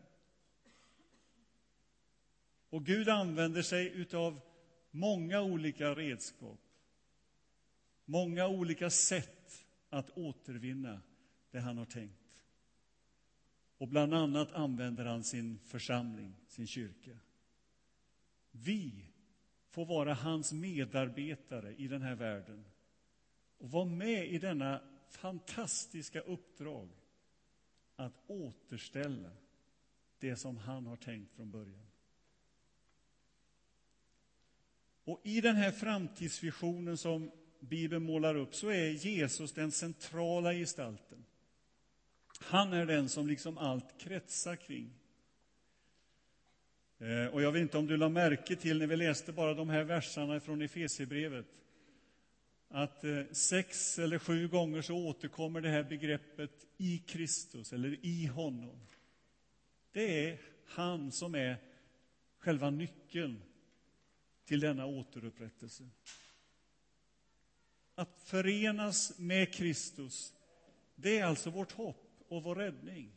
Och 2.69 2.85
Gud 2.85 3.09
använder 3.09 3.61
sig 3.61 4.05
av 4.13 4.41
många 4.91 5.41
olika 5.41 5.95
redskap, 5.95 6.59
många 8.09 8.47
olika 8.47 8.89
sätt 8.89 9.65
att 9.89 10.09
återvinna 10.09 11.01
det 11.51 11.59
han 11.59 11.77
har 11.77 11.85
tänkt. 11.85 12.43
Och 13.77 13.87
bland 13.87 14.13
annat 14.13 14.51
använder 14.51 15.05
han 15.05 15.23
sin 15.23 15.59
församling, 15.65 16.35
sin 16.47 16.67
kyrka. 16.67 17.17
Vi 18.51 19.05
får 19.69 19.85
vara 19.85 20.13
hans 20.13 20.53
medarbetare 20.53 21.75
i 21.75 21.87
den 21.87 22.01
här 22.01 22.15
världen 22.15 22.65
och 23.57 23.71
vara 23.71 23.85
med 23.85 24.27
i 24.27 24.37
denna 24.37 24.81
fantastiska 25.09 26.21
uppdrag 26.21 26.89
att 27.95 28.13
återställa 28.27 29.31
det 30.19 30.35
som 30.35 30.57
han 30.57 30.85
har 30.85 30.97
tänkt 30.97 31.35
från 31.35 31.51
början. 31.51 31.87
Och 35.03 35.21
i 35.23 35.41
den 35.41 35.55
här 35.55 35.71
framtidsvisionen 35.71 36.97
som 36.97 37.31
Bibeln 37.59 38.03
målar 38.03 38.35
upp 38.35 38.55
så 38.55 38.69
är 38.69 38.89
Jesus 38.89 39.53
den 39.53 39.71
centrala 39.71 40.53
gestalten. 40.53 41.25
Han 42.39 42.73
är 42.73 42.85
den 42.85 43.09
som 43.09 43.27
liksom 43.27 43.57
allt 43.57 43.99
kretsar 43.99 44.55
kring. 44.55 44.93
Eh, 46.97 47.25
och 47.25 47.41
jag 47.41 47.51
vet 47.51 47.61
inte 47.61 47.77
om 47.77 47.87
du 47.87 47.97
lade 47.97 48.13
märke 48.13 48.55
till 48.55 48.79
när 48.79 48.87
vi 48.87 48.95
läste 48.95 49.31
bara 49.31 49.53
de 49.53 49.69
här 49.69 49.83
verserna 49.83 50.39
från 50.39 50.61
Efesierbrevet 50.61 51.45
att 52.69 53.03
eh, 53.03 53.23
sex 53.31 53.99
eller 53.99 54.19
sju 54.19 54.47
gånger 54.47 54.81
så 54.81 54.95
återkommer 54.95 55.61
det 55.61 55.69
här 55.69 55.83
begreppet 55.83 56.67
i 56.77 56.97
Kristus 56.97 57.73
eller 57.73 58.05
i 58.05 58.25
honom. 58.25 58.79
Det 59.91 60.29
är 60.29 60.41
han 60.65 61.11
som 61.11 61.35
är 61.35 61.57
själva 62.37 62.69
nyckeln 62.69 63.41
till 64.45 64.59
denna 64.59 64.85
återupprättelse. 64.85 65.83
Att 67.99 68.21
förenas 68.23 69.13
med 69.17 69.53
Kristus, 69.53 70.33
det 70.95 71.19
är 71.19 71.25
alltså 71.25 71.49
vårt 71.49 71.71
hopp 71.71 72.23
och 72.27 72.43
vår 72.43 72.55
räddning. 72.55 73.11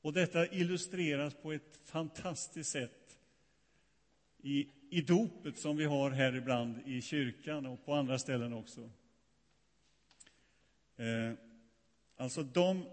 Och 0.00 0.12
detta 0.12 0.46
illustreras 0.46 1.34
på 1.34 1.52
ett 1.52 1.80
fantastiskt 1.84 2.70
sätt 2.70 3.18
i, 4.38 4.68
i 4.90 5.00
dopet 5.00 5.58
som 5.58 5.76
vi 5.76 5.84
har 5.84 6.10
här 6.10 6.36
ibland 6.36 6.78
i 6.86 7.02
kyrkan 7.02 7.66
och 7.66 7.84
på 7.84 7.94
andra 7.94 8.18
ställen 8.18 8.52
också. 8.52 8.90
Eh, 10.96 11.32
alltså 12.16 12.42
de 12.42 12.84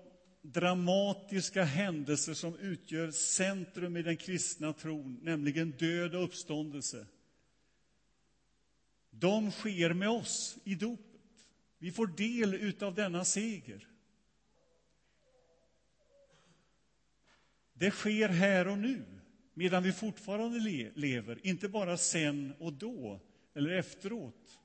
dramatiska 0.41 1.63
händelser 1.63 2.33
som 2.33 2.57
utgör 2.59 3.11
centrum 3.11 3.97
i 3.97 4.01
den 4.01 4.17
kristna 4.17 4.73
tron, 4.73 5.19
nämligen 5.21 5.71
död 5.71 6.15
och 6.15 6.23
uppståndelse. 6.23 7.05
De 9.19 9.51
sker 9.51 9.93
med 9.93 10.09
oss 10.09 10.57
i 10.63 10.75
dopet. 10.75 11.05
Vi 11.77 11.91
får 11.91 12.07
del 12.07 12.83
av 12.83 12.95
denna 12.95 13.25
seger. 13.25 13.87
Det 17.73 17.91
sker 17.91 18.29
här 18.29 18.67
och 18.67 18.77
nu, 18.77 19.05
medan 19.53 19.83
vi 19.83 19.93
fortfarande 19.93 20.59
le 20.59 20.91
lever, 20.95 21.39
inte 21.43 21.69
bara 21.69 21.97
sen 21.97 22.53
och 22.59 22.73
då 22.73 23.19
eller 23.53 23.71
efteråt. 23.71 24.59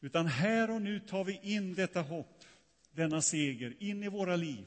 Utan 0.00 0.26
här 0.26 0.70
och 0.70 0.82
nu 0.82 1.00
tar 1.00 1.24
vi 1.24 1.40
in 1.42 1.74
detta 1.74 2.02
hopp, 2.02 2.44
denna 2.92 3.22
seger, 3.22 3.76
in 3.78 4.02
i 4.02 4.08
våra 4.08 4.36
liv. 4.36 4.66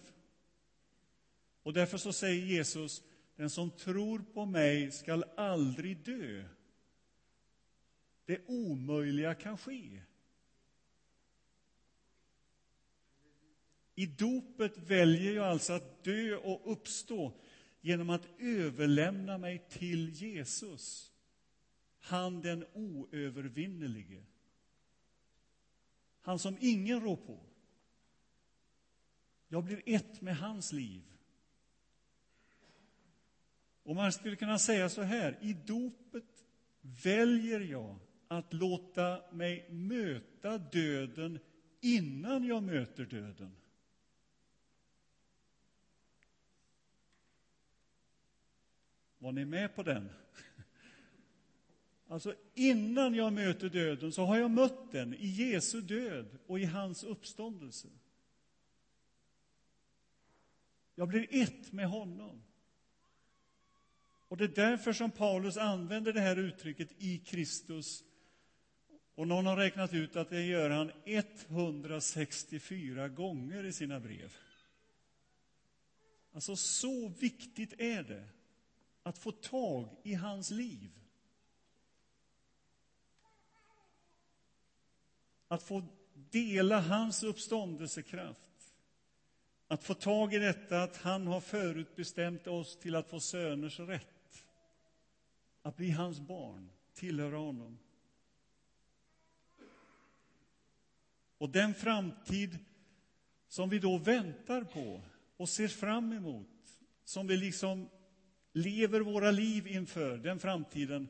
Och 1.63 1.73
därför 1.73 1.97
så 1.97 2.13
säger 2.13 2.45
Jesus, 2.45 3.03
den 3.35 3.49
som 3.49 3.71
tror 3.71 4.19
på 4.33 4.45
mig 4.45 4.91
skall 4.91 5.23
aldrig 5.37 5.97
dö. 5.97 6.43
Det 8.25 8.47
omöjliga 8.47 9.35
kan 9.35 9.57
ske. 9.57 10.01
I 13.95 14.05
dopet 14.05 14.77
väljer 14.77 15.33
jag 15.33 15.45
alltså 15.45 15.73
att 15.73 16.03
dö 16.03 16.35
och 16.35 16.71
uppstå 16.71 17.33
genom 17.81 18.09
att 18.09 18.27
överlämna 18.39 19.37
mig 19.37 19.67
till 19.69 20.09
Jesus, 20.09 21.11
han 21.99 22.41
den 22.41 22.65
oövervinnelige. 22.73 24.25
Han 26.21 26.39
som 26.39 26.57
ingen 26.61 27.01
rår 27.01 27.15
på. 27.15 27.39
Jag 29.47 29.63
blir 29.63 29.81
ett 29.85 30.21
med 30.21 30.37
hans 30.37 30.71
liv. 30.71 31.03
Och 33.83 33.95
man 33.95 34.11
skulle 34.11 34.35
kunna 34.35 34.59
säga 34.59 34.89
så 34.89 35.01
här, 35.01 35.37
i 35.41 35.53
dopet 35.53 36.45
väljer 36.81 37.59
jag 37.59 37.99
att 38.37 38.53
låta 38.53 39.21
mig 39.31 39.69
möta 39.69 40.57
döden 40.57 41.39
innan 41.81 42.43
jag 42.43 42.63
möter 42.63 43.05
döden. 43.05 43.55
Var 49.17 49.31
ni 49.31 49.45
med 49.45 49.75
på 49.75 49.83
den? 49.83 50.09
Alltså, 52.07 52.35
innan 52.53 53.15
jag 53.15 53.33
möter 53.33 53.69
döden 53.69 54.11
så 54.11 54.25
har 54.25 54.37
jag 54.37 54.51
mött 54.51 54.91
den 54.91 55.13
i 55.13 55.27
Jesu 55.27 55.81
död 55.81 56.37
och 56.47 56.59
i 56.59 56.65
hans 56.65 57.03
uppståndelse. 57.03 57.87
Jag 60.95 61.07
blir 61.07 61.27
ett 61.31 61.71
med 61.71 61.87
honom. 61.87 62.43
Och 64.27 64.37
det 64.37 64.43
är 64.43 64.47
därför 64.47 64.93
som 64.93 65.11
Paulus 65.11 65.57
använder 65.57 66.13
det 66.13 66.19
här 66.19 66.35
uttrycket 66.35 66.91
i 66.97 67.17
Kristus. 67.17 68.03
Och 69.15 69.27
någon 69.27 69.45
har 69.45 69.57
räknat 69.57 69.93
ut 69.93 70.15
att 70.15 70.29
det 70.29 70.41
gör 70.41 70.69
han 70.69 70.91
164 71.05 73.09
gånger 73.09 73.63
i 73.63 73.73
sina 73.73 73.99
brev. 73.99 74.35
Alltså, 76.33 76.55
så 76.55 77.07
viktigt 77.07 77.73
är 77.77 78.03
det 78.03 78.29
att 79.03 79.17
få 79.17 79.31
tag 79.31 79.89
i 80.03 80.13
hans 80.13 80.51
liv. 80.51 80.91
Att 85.47 85.63
få 85.63 85.83
dela 86.13 86.79
hans 86.79 87.23
uppståndelsekraft. 87.23 88.73
Att 89.67 89.83
få 89.83 89.93
tag 89.93 90.33
i 90.33 90.37
detta 90.37 90.83
att 90.83 90.97
han 90.97 91.27
har 91.27 91.41
förutbestämt 91.41 92.47
oss 92.47 92.79
till 92.79 92.95
att 92.95 93.09
få 93.09 93.19
söners 93.19 93.79
rätt. 93.79 94.45
Att 95.61 95.75
bli 95.75 95.89
hans 95.89 96.19
barn, 96.19 96.69
tillhöra 96.93 97.37
honom. 97.37 97.79
Och 101.43 101.49
den 101.49 101.73
framtid 101.73 102.57
som 103.47 103.69
vi 103.69 103.79
då 103.79 103.97
väntar 103.97 104.63
på 104.63 105.01
och 105.37 105.49
ser 105.49 105.67
fram 105.67 106.13
emot, 106.13 106.81
som 107.03 107.27
vi 107.27 107.37
liksom 107.37 107.89
lever 108.53 108.99
våra 108.99 109.31
liv 109.31 109.67
inför, 109.67 110.17
den 110.17 110.39
framtiden, 110.39 111.07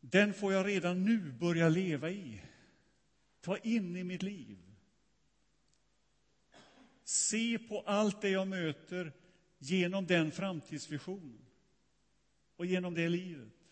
den 0.00 0.34
får 0.34 0.52
jag 0.52 0.66
redan 0.66 1.04
nu 1.04 1.32
börja 1.32 1.68
leva 1.68 2.10
i. 2.10 2.42
Ta 3.40 3.56
in 3.56 3.96
i 3.96 4.04
mitt 4.04 4.22
liv. 4.22 4.58
Se 7.04 7.58
på 7.58 7.80
allt 7.80 8.20
det 8.20 8.30
jag 8.30 8.48
möter 8.48 9.12
genom 9.58 10.06
den 10.06 10.30
framtidsvisionen 10.30 11.46
och 12.56 12.66
genom 12.66 12.94
det 12.94 13.08
livet. 13.08 13.63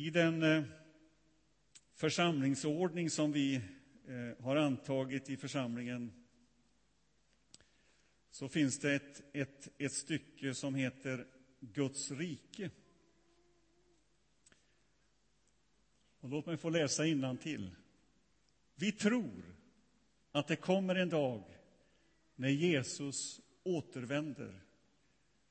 I 0.00 0.10
den 0.10 0.42
eh, 0.42 0.62
församlingsordning 1.94 3.10
som 3.10 3.32
vi 3.32 3.54
eh, 3.54 4.44
har 4.44 4.56
antagit 4.56 5.30
i 5.30 5.36
församlingen 5.36 6.12
så 8.30 8.48
finns 8.48 8.78
det 8.78 8.94
ett, 8.94 9.22
ett, 9.32 9.68
ett 9.78 9.92
stycke 9.92 10.54
som 10.54 10.74
heter 10.74 11.26
Guds 11.60 12.10
rike. 12.10 12.70
Och 16.20 16.28
låt 16.28 16.46
mig 16.46 16.56
få 16.56 16.70
läsa 16.70 17.02
till. 17.36 17.70
Vi 18.74 18.92
tror 18.92 19.56
att 20.32 20.48
det 20.48 20.56
kommer 20.56 20.94
en 20.94 21.08
dag 21.08 21.44
när 22.34 22.48
Jesus 22.48 23.40
återvänder, 23.62 24.60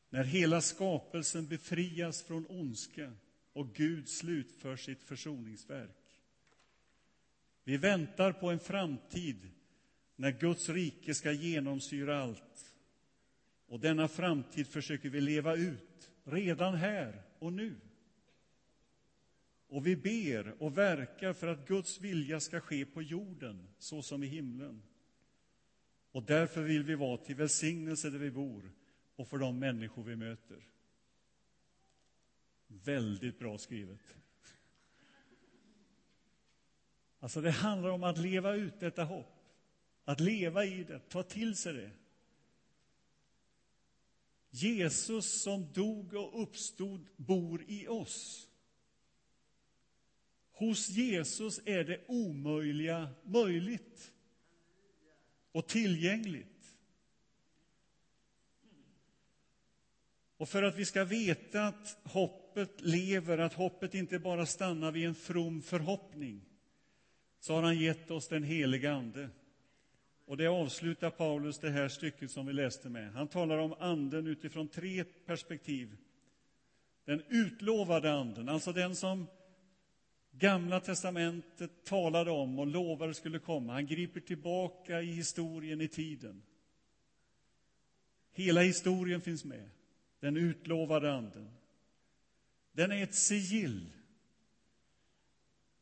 när 0.09 0.23
hela 0.23 0.61
skapelsen 0.61 1.47
befrias 1.47 2.23
från 2.23 2.45
ondska 2.49 3.13
och 3.59 3.73
Gud 3.73 4.09
slutför 4.09 4.75
sitt 4.75 5.03
försoningsverk. 5.03 6.21
Vi 7.63 7.77
väntar 7.77 8.31
på 8.31 8.49
en 8.49 8.59
framtid 8.59 9.49
när 10.15 10.31
Guds 10.31 10.69
rike 10.69 11.13
ska 11.13 11.31
genomsyra 11.31 12.21
allt. 12.21 12.73
Och 13.67 13.79
denna 13.79 14.07
framtid 14.07 14.67
försöker 14.67 15.09
vi 15.09 15.21
leva 15.21 15.55
ut 15.55 16.11
redan 16.23 16.75
här 16.75 17.21
och 17.39 17.53
nu. 17.53 17.75
Och 19.67 19.87
vi 19.87 19.95
ber 19.95 20.63
och 20.63 20.77
verkar 20.77 21.33
för 21.33 21.47
att 21.47 21.67
Guds 21.67 22.01
vilja 22.01 22.39
ska 22.39 22.59
ske 22.59 22.85
på 22.85 23.01
jorden 23.01 23.67
så 23.77 24.01
som 24.01 24.23
i 24.23 24.27
himlen. 24.27 24.81
Och 26.11 26.23
därför 26.23 26.61
vill 26.61 26.83
vi 26.83 26.95
vara 26.95 27.17
till 27.17 27.35
välsignelse 27.35 28.09
där 28.09 28.19
vi 28.19 28.31
bor 28.31 28.71
och 29.15 29.27
för 29.27 29.37
de 29.37 29.59
människor 29.59 30.03
vi 30.03 30.15
möter. 30.15 30.69
Väldigt 32.71 33.39
bra 33.39 33.57
skrivet. 33.57 33.99
Alltså, 37.19 37.41
det 37.41 37.51
handlar 37.51 37.89
om 37.89 38.03
att 38.03 38.17
leva 38.17 38.55
ut 38.55 38.79
detta 38.79 39.03
hopp. 39.03 39.35
Att 40.03 40.19
leva 40.19 40.65
i 40.65 40.83
det, 40.83 40.99
ta 40.99 41.23
till 41.23 41.55
sig 41.55 41.73
det. 41.73 41.91
Jesus 44.49 45.41
som 45.41 45.73
dog 45.73 46.13
och 46.13 46.41
uppstod 46.41 47.07
bor 47.15 47.65
i 47.67 47.87
oss. 47.87 48.49
Hos 50.51 50.89
Jesus 50.89 51.59
är 51.65 51.83
det 51.83 52.05
omöjliga 52.07 53.09
möjligt 53.23 54.11
och 55.51 55.67
tillgängligt. 55.67 56.75
Och 60.37 60.49
för 60.49 60.63
att 60.63 60.75
vi 60.75 60.85
ska 60.85 61.03
veta 61.03 61.67
att 61.67 61.97
hoppet 62.59 62.81
lever, 62.81 63.37
att 63.37 63.53
hoppet 63.53 63.95
inte 63.95 64.19
bara 64.19 64.45
stannar 64.45 64.91
vid 64.91 65.07
en 65.07 65.15
from 65.15 65.61
förhoppning, 65.61 66.41
så 67.39 67.53
har 67.53 67.63
han 67.63 67.79
gett 67.79 68.11
oss 68.11 68.27
den 68.27 68.43
heliga 68.43 68.93
Ande. 68.93 69.29
Och 70.25 70.37
det 70.37 70.47
avslutar 70.47 71.09
Paulus 71.09 71.59
det 71.59 71.69
här 71.69 71.87
stycket 71.87 72.31
som 72.31 72.45
vi 72.45 72.53
läste 72.53 72.89
med. 72.89 73.13
Han 73.13 73.27
talar 73.27 73.57
om 73.57 73.73
anden 73.79 74.27
utifrån 74.27 74.67
tre 74.67 75.03
perspektiv. 75.03 75.97
Den 77.05 77.23
utlovade 77.29 78.13
anden, 78.13 78.49
alltså 78.49 78.71
den 78.71 78.95
som 78.95 79.27
Gamla 80.31 80.79
testamentet 80.79 81.83
talade 81.83 82.31
om 82.31 82.59
och 82.59 82.67
lovade 82.67 83.13
skulle 83.13 83.39
komma. 83.39 83.73
Han 83.73 83.85
griper 83.85 84.19
tillbaka 84.19 85.01
i 85.01 85.11
historien, 85.11 85.81
i 85.81 85.87
tiden. 85.87 86.41
Hela 88.31 88.61
historien 88.61 89.21
finns 89.21 89.45
med, 89.45 89.69
den 90.19 90.37
utlovade 90.37 91.13
anden. 91.13 91.58
Den 92.71 92.91
är 92.91 93.03
ett 93.03 93.15
sigill. 93.15 93.91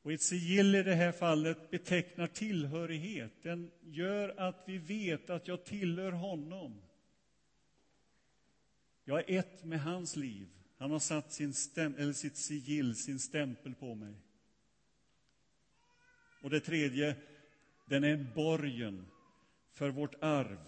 Och 0.01 0.13
ett 0.13 0.21
sigill 0.21 0.75
i 0.75 0.83
det 0.83 0.95
här 0.95 1.11
fallet 1.11 1.71
betecknar 1.71 2.27
tillhörighet. 2.27 3.31
Den 3.43 3.71
gör 3.81 4.39
att 4.39 4.63
vi 4.67 4.77
vet 4.77 5.29
att 5.29 5.47
jag 5.47 5.65
tillhör 5.65 6.11
honom. 6.11 6.81
Jag 9.03 9.29
är 9.29 9.39
ett 9.39 9.63
med 9.63 9.81
hans 9.81 10.15
liv. 10.15 10.47
Han 10.77 10.91
har 10.91 10.99
satt 10.99 11.33
sin 11.33 11.53
stäm, 11.53 11.95
eller 11.97 12.13
sitt 12.13 12.37
sigill, 12.37 12.95
sin 12.95 13.19
stämpel 13.19 13.75
på 13.75 13.95
mig. 13.95 14.15
Och 16.41 16.49
det 16.49 16.59
tredje, 16.59 17.15
den 17.89 18.03
är 18.03 18.13
en 18.13 18.33
borgen 18.35 19.07
för 19.71 19.89
vårt 19.89 20.15
arv. 20.21 20.59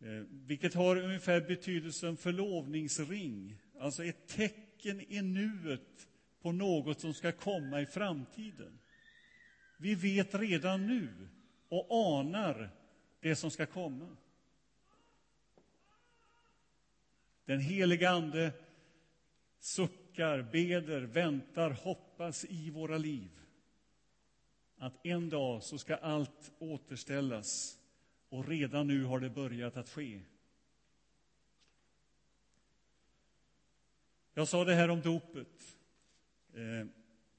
Eh, 0.00 0.24
vilket 0.30 0.74
har 0.74 0.96
ungefär 0.96 1.40
betydelsen 1.40 2.16
förlovningsring, 2.16 3.56
alltså 3.78 4.04
ett 4.04 4.28
tecken 4.28 4.69
i 4.86 5.22
nuet 5.22 6.08
på 6.42 6.52
något 6.52 7.00
som 7.00 7.14
ska 7.14 7.32
komma 7.32 7.80
i 7.80 7.86
framtiden. 7.86 8.78
Vi 9.78 9.94
vet 9.94 10.34
redan 10.34 10.86
nu 10.86 11.28
och 11.68 11.86
anar 11.90 12.70
det 13.20 13.36
som 13.36 13.50
ska 13.50 13.66
komma. 13.66 14.16
Den 17.44 17.60
heliga 17.60 18.10
Ande 18.10 18.52
suckar, 19.58 20.42
beder, 20.52 21.00
väntar, 21.00 21.70
hoppas 21.70 22.44
i 22.44 22.70
våra 22.70 22.98
liv 22.98 23.30
att 24.76 25.06
en 25.06 25.28
dag 25.28 25.62
så 25.62 25.78
ska 25.78 25.96
allt 25.96 26.52
återställas 26.58 27.78
och 28.28 28.48
redan 28.48 28.86
nu 28.86 29.04
har 29.04 29.20
det 29.20 29.30
börjat 29.30 29.76
att 29.76 29.88
ske. 29.88 30.20
Jag 34.34 34.48
sa 34.48 34.64
det 34.64 34.74
här 34.74 34.90
om 34.90 35.00
dopet. 35.00 35.76
Eh, 36.54 36.86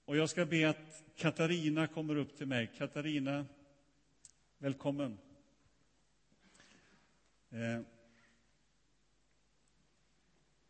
och 0.05 0.17
jag 0.17 0.29
ska 0.29 0.45
be 0.45 0.69
att 0.69 1.03
Katarina 1.15 1.87
kommer 1.87 2.15
upp 2.15 2.37
till 2.37 2.47
mig. 2.47 2.71
Katarina, 2.77 3.45
välkommen. 4.57 5.17
Eh, 7.49 7.81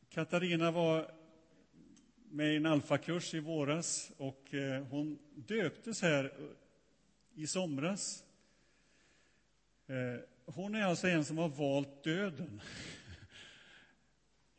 Katarina 0.10 0.72
var 0.72 1.12
med 2.30 2.54
i 2.54 2.56
en 2.56 2.66
alfakurs 2.66 3.34
i 3.34 3.40
våras 3.40 4.12
och 4.18 4.54
eh, 4.54 4.84
hon 4.84 5.20
döptes 5.36 6.02
här 6.02 6.34
i 7.34 7.48
somras. 7.48 8.24
Hon 10.46 10.76
är 10.76 10.84
alltså 10.84 11.08
en 11.08 11.26
som 11.26 11.38
har 11.38 11.50
valt 11.50 12.04
döden 12.04 12.62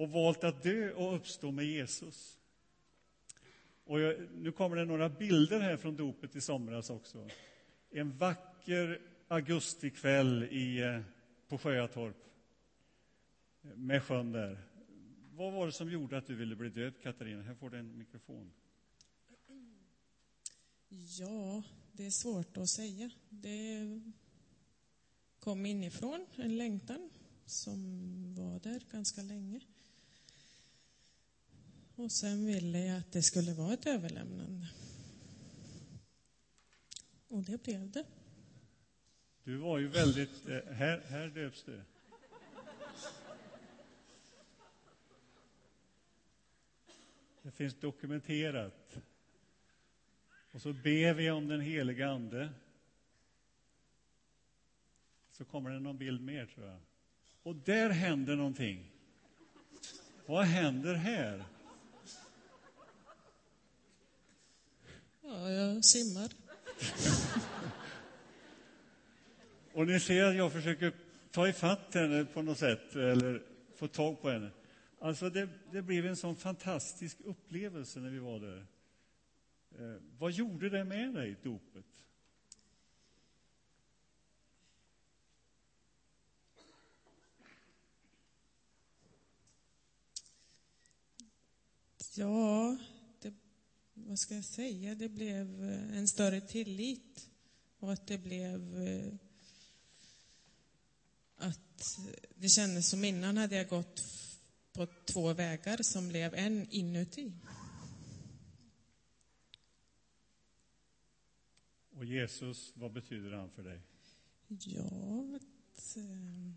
och 0.03 0.11
valt 0.11 0.45
att 0.45 0.63
dö 0.63 0.93
och 0.93 1.17
uppstå 1.17 1.51
med 1.51 1.65
Jesus. 1.65 2.39
Och 3.85 4.01
jag, 4.01 4.29
nu 4.35 4.53
kommer 4.53 4.77
det 4.77 4.85
några 4.85 5.09
bilder 5.09 5.61
här 5.61 5.77
från 5.77 5.97
dopet 5.97 6.37
i 6.37 6.41
somras 6.41 6.91
också. 6.91 7.29
En 7.91 8.19
vacker 8.19 9.01
augustikväll 9.29 10.45
i, 10.45 10.79
eh, 10.79 11.01
på 11.49 11.59
Sjöatorp 11.59 12.17
eh, 13.63 13.71
med 13.77 14.03
sjön 14.03 14.33
där. 14.33 14.59
Vad 15.33 15.53
var 15.53 15.67
det 15.67 15.73
som 15.73 15.91
gjorde 15.91 16.19
att 16.19 16.27
du 16.27 16.35
ville 16.35 16.57
bli 16.57 16.69
döpt, 16.69 17.03
Katarina? 17.03 17.43
Här 17.43 17.55
får 17.55 17.71
du 17.71 17.79
en 17.79 17.99
mikrofon. 17.99 18.53
Ja, 20.89 21.63
det 21.93 22.07
är 22.07 22.11
svårt 22.11 22.57
att 22.57 22.69
säga. 22.69 23.11
Det 23.29 24.01
kom 25.39 25.67
inifrån, 25.67 26.27
en 26.37 26.57
längtan 26.57 27.11
som 27.47 27.79
var 28.35 28.61
där 28.61 28.83
ganska 28.91 29.23
länge. 29.23 29.61
Och 32.03 32.13
sen 32.13 32.47
ville 32.47 32.79
jag 32.79 32.99
att 32.99 33.13
det 33.13 33.23
skulle 33.23 33.53
vara 33.53 33.75
ett 33.75 33.87
överlämnande. 33.87 34.67
Och 37.29 37.43
det 37.43 37.63
blev 37.63 37.91
det. 37.91 38.05
Du 39.45 39.57
var 39.57 39.79
ju 39.79 39.89
väldigt... 39.89 40.49
Eh, 40.49 40.73
här, 40.73 41.03
här 41.09 41.29
döps 41.29 41.65
du. 41.65 41.83
Det 47.43 47.51
finns 47.51 47.75
dokumenterat. 47.81 48.97
Och 50.53 50.63
så 50.63 50.73
ber 50.73 51.15
vi 51.15 51.31
om 51.31 51.49
den 51.49 51.61
heliga 51.61 52.11
Ande. 52.11 52.53
Så 55.33 55.45
kommer 55.45 55.71
det 55.71 55.81
någon 55.81 55.99
bild 55.99 56.21
mer, 56.21 56.47
tror 56.47 56.67
jag. 56.67 56.81
Och 57.43 57.57
där 57.57 57.91
händer 57.91 58.37
någonting. 58.37 58.91
Vad 60.27 60.45
händer 60.45 60.95
här? 60.95 61.45
Ja, 65.33 65.51
jag 65.51 65.85
simmar. 65.85 66.33
Och 69.73 69.87
ni 69.87 70.01
ser 70.01 70.25
att 70.25 70.37
jag 70.37 70.53
försöker 70.53 70.93
ta 71.31 71.49
ifatt 71.49 71.95
henne 71.95 72.25
på 72.25 72.43
något 72.43 72.59
sätt, 72.59 72.97
eller 72.97 73.43
få 73.77 73.89
tag 73.89 74.23
på 74.23 74.31
henne. 74.31 74.51
Alltså 74.99 75.31
det, 75.31 75.49
det 75.71 75.83
blev 75.83 76.07
en 76.07 76.17
sån 76.17 76.37
fantastisk 76.37 77.17
upplevelse 77.25 78.01
när 78.01 78.11
vi 78.11 78.19
var 78.19 78.41
där. 78.41 78.67
Eh, 79.79 80.01
vad 80.19 80.33
gjorde 80.33 80.69
det 80.69 80.85
med 80.85 81.15
dig, 81.15 81.37
dopet? 81.43 81.85
Ja, 92.15 92.77
vad 94.13 94.19
ska 94.19 94.35
jag 94.35 94.45
säga? 94.45 94.95
Det 94.95 95.09
blev 95.09 95.65
eh, 95.65 95.99
en 95.99 96.09
större 96.09 96.41
tillit 96.41 97.31
och 97.79 97.93
att 97.93 98.07
det 98.07 98.19
blev 98.19 98.89
eh, 98.89 99.15
att 101.37 101.99
det 102.35 102.49
kändes 102.49 102.91
som 102.91 103.05
innan 103.05 103.37
hade 103.37 103.57
jag 103.57 103.69
gått 103.69 104.01
på 104.73 104.87
två 105.05 105.33
vägar 105.33 105.79
som 105.83 106.09
blev 106.09 106.35
en 106.35 106.71
inuti. 106.71 107.33
Och 111.91 112.05
Jesus, 112.05 112.73
vad 112.75 112.93
betyder 112.93 113.33
han 113.33 113.51
för 113.51 113.63
dig? 113.63 113.81
Ja, 114.49 115.37
att 115.37 115.97
eh, 115.97 116.53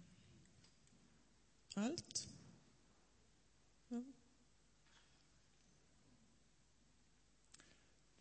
allt. 1.73 2.34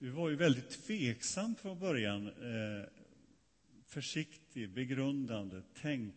Du 0.04 0.10
var 0.10 0.28
ju 0.28 0.36
väldigt 0.36 0.70
tveksam 0.70 1.54
från 1.54 1.78
början. 1.78 2.26
Eh, 2.26 2.88
försiktig, 3.86 4.70
begrundande, 4.70 5.62
tänk, 5.82 6.14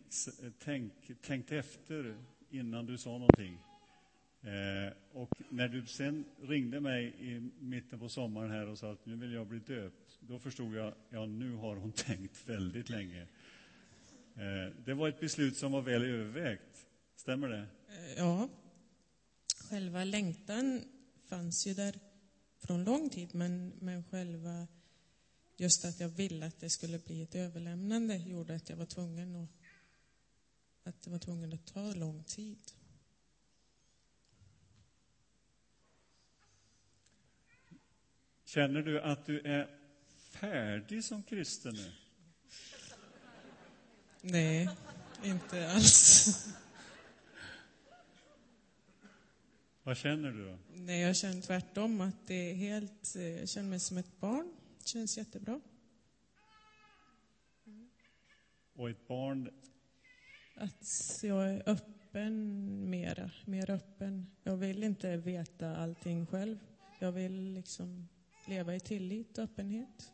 tänk, 1.22 1.52
efter 1.52 2.16
innan 2.50 2.86
du 2.86 2.98
sa 2.98 3.10
någonting. 3.10 3.58
Eh, 4.40 4.92
och 5.12 5.30
när 5.48 5.68
du 5.68 5.86
sen 5.86 6.24
ringde 6.42 6.80
mig 6.80 7.14
i 7.18 7.50
mitten 7.60 7.98
på 7.98 8.08
sommaren 8.08 8.50
här 8.50 8.66
och 8.66 8.78
sa 8.78 8.92
att 8.92 9.06
nu 9.06 9.16
vill 9.16 9.32
jag 9.32 9.46
bli 9.46 9.58
döpt, 9.58 10.18
då 10.20 10.38
förstod 10.38 10.74
jag, 10.74 10.94
ja 11.10 11.26
nu 11.26 11.52
har 11.52 11.76
hon 11.76 11.92
tänkt 11.96 12.48
väldigt 12.48 12.88
länge. 12.88 13.22
Eh, 14.34 14.74
det 14.84 14.94
var 14.94 15.08
ett 15.08 15.20
beslut 15.20 15.56
som 15.56 15.72
var 15.72 15.82
väl 15.82 16.02
övervägt, 16.02 16.86
stämmer 17.16 17.48
det? 17.48 17.66
Eh, 17.88 18.12
ja. 18.16 18.48
Själva 19.70 20.04
längtan 20.04 20.82
fanns 21.28 21.66
ju 21.66 21.74
där 21.74 21.94
från 22.58 22.84
lång 22.84 23.10
tid, 23.10 23.34
men, 23.34 23.72
men 23.80 24.04
själva 24.04 24.66
just 25.56 25.84
att 25.84 26.00
jag 26.00 26.08
ville 26.08 26.46
att 26.46 26.60
det 26.60 26.70
skulle 26.70 26.98
bli 26.98 27.22
ett 27.22 27.34
överlämnande 27.34 28.16
gjorde 28.16 28.54
att 28.54 28.68
jag 28.68 28.76
var 28.76 28.86
tvungen 28.86 29.36
att, 29.36 29.50
att 30.84 31.02
det 31.02 31.10
var 31.10 31.18
tvungen 31.18 31.52
att 31.52 31.66
ta 31.66 31.94
lång 31.94 32.24
tid. 32.24 32.58
Känner 38.44 38.82
du 38.82 39.00
att 39.00 39.26
du 39.26 39.40
är 39.40 39.78
färdig 40.30 41.04
som 41.04 41.22
kristen 41.22 41.74
nu? 41.74 41.92
Nej, 44.20 44.68
inte 45.24 45.70
alls. 45.70 46.48
Vad 49.88 49.96
känner 49.96 50.32
du 50.32 50.44
då? 50.44 50.58
Nej, 50.74 51.00
jag 51.00 51.16
känner 51.16 51.40
tvärtom 51.40 52.00
att 52.00 52.26
det 52.26 52.50
är 52.50 52.54
helt, 52.54 53.16
eh, 53.16 53.22
jag 53.22 53.48
känner 53.48 53.68
mig 53.68 53.80
som 53.80 53.98
ett 53.98 54.20
barn. 54.20 54.54
Det 54.78 54.88
känns 54.88 55.18
jättebra. 55.18 55.60
Och 58.74 58.90
ett 58.90 59.08
barn, 59.08 59.50
Att 60.54 61.20
jag 61.22 61.50
är 61.50 61.62
öppen 61.66 62.90
mera, 62.90 63.30
mer 63.44 63.70
öppen. 63.70 64.26
Jag 64.42 64.56
vill 64.56 64.84
inte 64.84 65.16
veta 65.16 65.76
allting 65.76 66.26
själv. 66.26 66.58
Jag 66.98 67.12
vill 67.12 67.54
liksom 67.54 68.08
leva 68.48 68.74
i 68.74 68.80
tillit 68.80 69.38
och 69.38 69.44
öppenhet. 69.44 70.12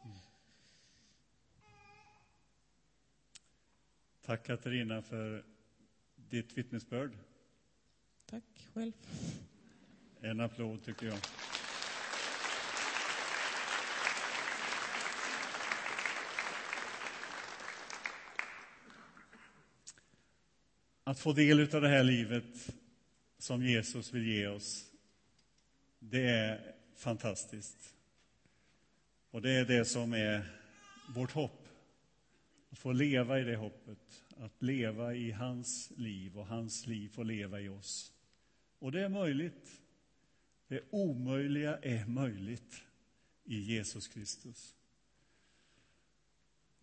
tack 4.22 4.46
Katarina 4.46 5.02
för 5.02 5.44
ditt 6.16 6.58
vittnesbörd. 6.58 7.18
Tack 8.26 8.68
själv. 8.72 8.92
En 10.26 10.40
applåd 10.40 10.84
tycker 10.84 11.06
jag. 11.06 11.18
Att 21.04 21.20
få 21.20 21.32
del 21.32 21.74
av 21.74 21.80
det 21.80 21.88
här 21.88 22.04
livet 22.04 22.70
som 23.38 23.62
Jesus 23.62 24.12
vill 24.12 24.26
ge 24.26 24.46
oss, 24.46 24.84
det 25.98 26.28
är 26.28 26.74
fantastiskt. 26.96 27.94
Och 29.30 29.42
det 29.42 29.50
är 29.50 29.64
det 29.64 29.84
som 29.84 30.12
är 30.12 30.44
vårt 31.14 31.32
hopp. 31.32 31.68
Att 32.70 32.78
få 32.78 32.92
leva 32.92 33.40
i 33.40 33.44
det 33.44 33.56
hoppet, 33.56 34.22
att 34.38 34.62
leva 34.62 35.14
i 35.14 35.30
hans 35.30 35.92
liv 35.96 36.38
och 36.38 36.46
hans 36.46 36.87
liv 36.87 37.08
får 37.08 37.24
leva 37.24 37.60
i 37.60 37.68
oss. 37.68 38.12
Och 38.78 38.92
det 38.92 39.00
är 39.00 39.08
möjligt. 39.08 39.80
Det 40.74 40.80
omöjliga 40.90 41.78
är 41.78 42.06
möjligt 42.06 42.82
i 43.44 43.60
Jesus 43.60 44.08
Kristus. 44.08 44.74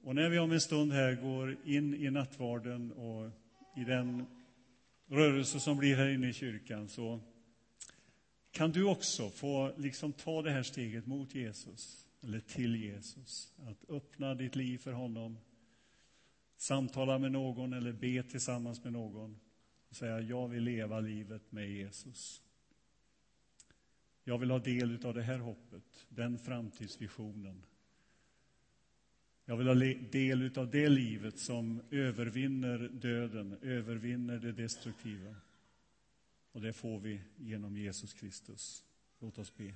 Och 0.04 0.16
när 0.16 0.30
vi 0.30 0.40
om 0.40 0.52
en 0.52 0.62
stund 0.62 0.92
här 0.92 1.16
går 1.16 1.58
in 1.66 1.94
i 1.94 2.10
nattvarden 2.10 2.92
och 2.92 3.30
i 3.76 3.84
den 3.84 4.26
rörelse 5.08 5.60
som 5.60 5.78
blir 5.78 5.96
här 5.96 6.08
inne 6.08 6.30
i 6.30 6.34
kyrkan 6.34 6.90
så 6.90 7.20
kan 8.52 8.72
du 8.72 8.84
också 8.84 9.30
få 9.30 9.74
liksom 9.78 10.14
ta 10.14 10.42
det 10.42 10.52
här 10.52 10.64
steget 10.64 11.06
mot 11.06 11.36
Jesus, 11.36 12.08
eller 12.22 12.40
till 12.40 12.76
Jesus. 12.76 13.54
Att 13.58 13.90
öppna 13.90 14.36
ditt 14.36 14.56
liv 14.56 14.78
för 14.78 14.92
honom, 14.92 15.38
samtala 16.58 17.20
med 17.20 17.32
någon 17.32 17.74
eller 17.74 17.92
be 17.92 18.24
tillsammans 18.24 18.84
med 18.84 18.94
någon 18.94 19.40
och 19.90 19.96
säga 19.96 20.22
jag 20.22 20.48
vill 20.48 20.64
leva 20.64 21.00
livet 21.00 21.52
med 21.52 21.70
Jesus. 21.70 22.42
Jag 24.32 24.38
vill 24.38 24.52
ha 24.52 24.60
del 24.60 25.06
av 25.06 25.14
det 25.14 25.22
här 25.22 25.40
hoppet, 25.40 26.06
den 26.10 26.40
framtidsvisionen. 26.40 27.66
Jag 29.46 29.58
vill 29.58 29.68
ha 29.68 29.76
del 30.12 30.58
av 30.58 30.72
det 30.72 30.90
livet 30.90 31.40
som 31.40 31.82
övervinner 31.92 32.78
döden, 32.78 33.58
övervinner 33.62 34.40
det 34.40 34.52
destruktiva. 34.52 35.36
Och 36.52 36.62
det 36.62 36.74
får 36.74 37.00
vi 37.00 37.22
genom 37.38 37.78
Jesus 37.78 38.14
Kristus. 38.14 38.84
Låt 39.20 39.38
oss 39.38 39.58
be. 39.58 39.74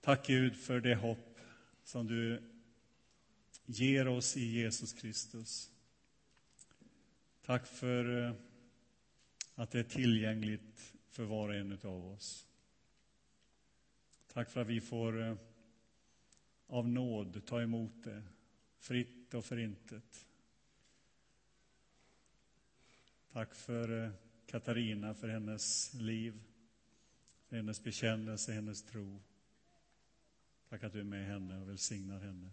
Tack 0.00 0.26
Gud 0.26 0.56
för 0.56 0.80
det 0.80 0.94
hopp 0.94 1.40
som 1.84 2.06
du 2.06 2.42
ger 3.64 4.08
oss 4.08 4.36
i 4.36 4.46
Jesus 4.46 4.92
Kristus. 4.92 5.70
Tack 7.44 7.66
för 7.66 8.24
eh, 8.24 8.34
att 9.54 9.70
det 9.70 9.78
är 9.78 9.84
tillgängligt 9.84 10.95
för 11.16 11.24
var 11.24 11.48
och 11.48 11.54
en 11.54 11.72
av 11.72 12.06
oss. 12.06 12.46
Tack 14.26 14.50
för 14.50 14.60
att 14.60 14.66
vi 14.66 14.80
får 14.80 15.22
eh, 15.22 15.36
av 16.66 16.88
nåd 16.88 17.46
ta 17.46 17.62
emot 17.62 18.04
det, 18.04 18.22
fritt 18.78 19.34
och 19.34 19.44
förintet. 19.44 20.26
Tack 23.32 23.54
för 23.54 24.04
eh, 24.04 24.10
Katarina, 24.46 25.14
för 25.14 25.28
hennes 25.28 25.94
liv, 25.94 26.42
för 27.46 27.56
hennes 27.56 27.82
bekännelse, 27.82 28.52
hennes 28.52 28.82
tro. 28.82 29.22
Tack 30.68 30.82
att 30.82 30.92
du 30.92 31.00
är 31.00 31.04
med 31.04 31.26
henne 31.26 31.58
och 31.58 31.68
välsignar 31.68 32.20
henne. 32.20 32.50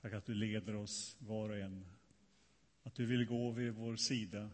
Tack 0.00 0.12
att 0.12 0.26
du 0.26 0.34
leder 0.34 0.74
oss 0.74 1.16
var 1.18 1.48
och 1.48 1.58
en. 1.58 1.86
Att 2.82 2.94
du 2.94 3.06
vill 3.06 3.26
gå 3.26 3.50
vid 3.50 3.74
vår 3.74 3.96
sida. 3.96 4.50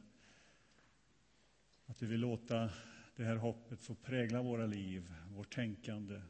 Att 1.87 2.03
vi 2.03 2.07
vill 2.07 2.21
låta 2.21 2.71
det 3.17 3.25
här 3.25 3.37
hoppet 3.37 3.83
få 3.83 3.95
prägla 3.95 4.43
våra 4.43 4.67
liv, 4.67 5.15
vårt 5.31 5.55
tänkande, 5.55 6.23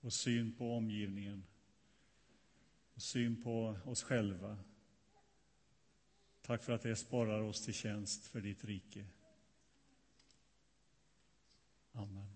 och 0.00 0.12
syn 0.12 0.52
på 0.52 0.76
omgivningen, 0.76 1.44
och 2.94 3.02
syn 3.02 3.42
på 3.42 3.78
oss 3.84 4.02
själva. 4.02 4.58
Tack 6.42 6.64
för 6.64 6.72
att 6.72 6.82
det 6.82 6.96
sporrar 6.96 7.40
oss 7.40 7.64
till 7.64 7.74
tjänst 7.74 8.26
för 8.26 8.40
ditt 8.40 8.64
rike. 8.64 9.06
Amen. 11.92 12.31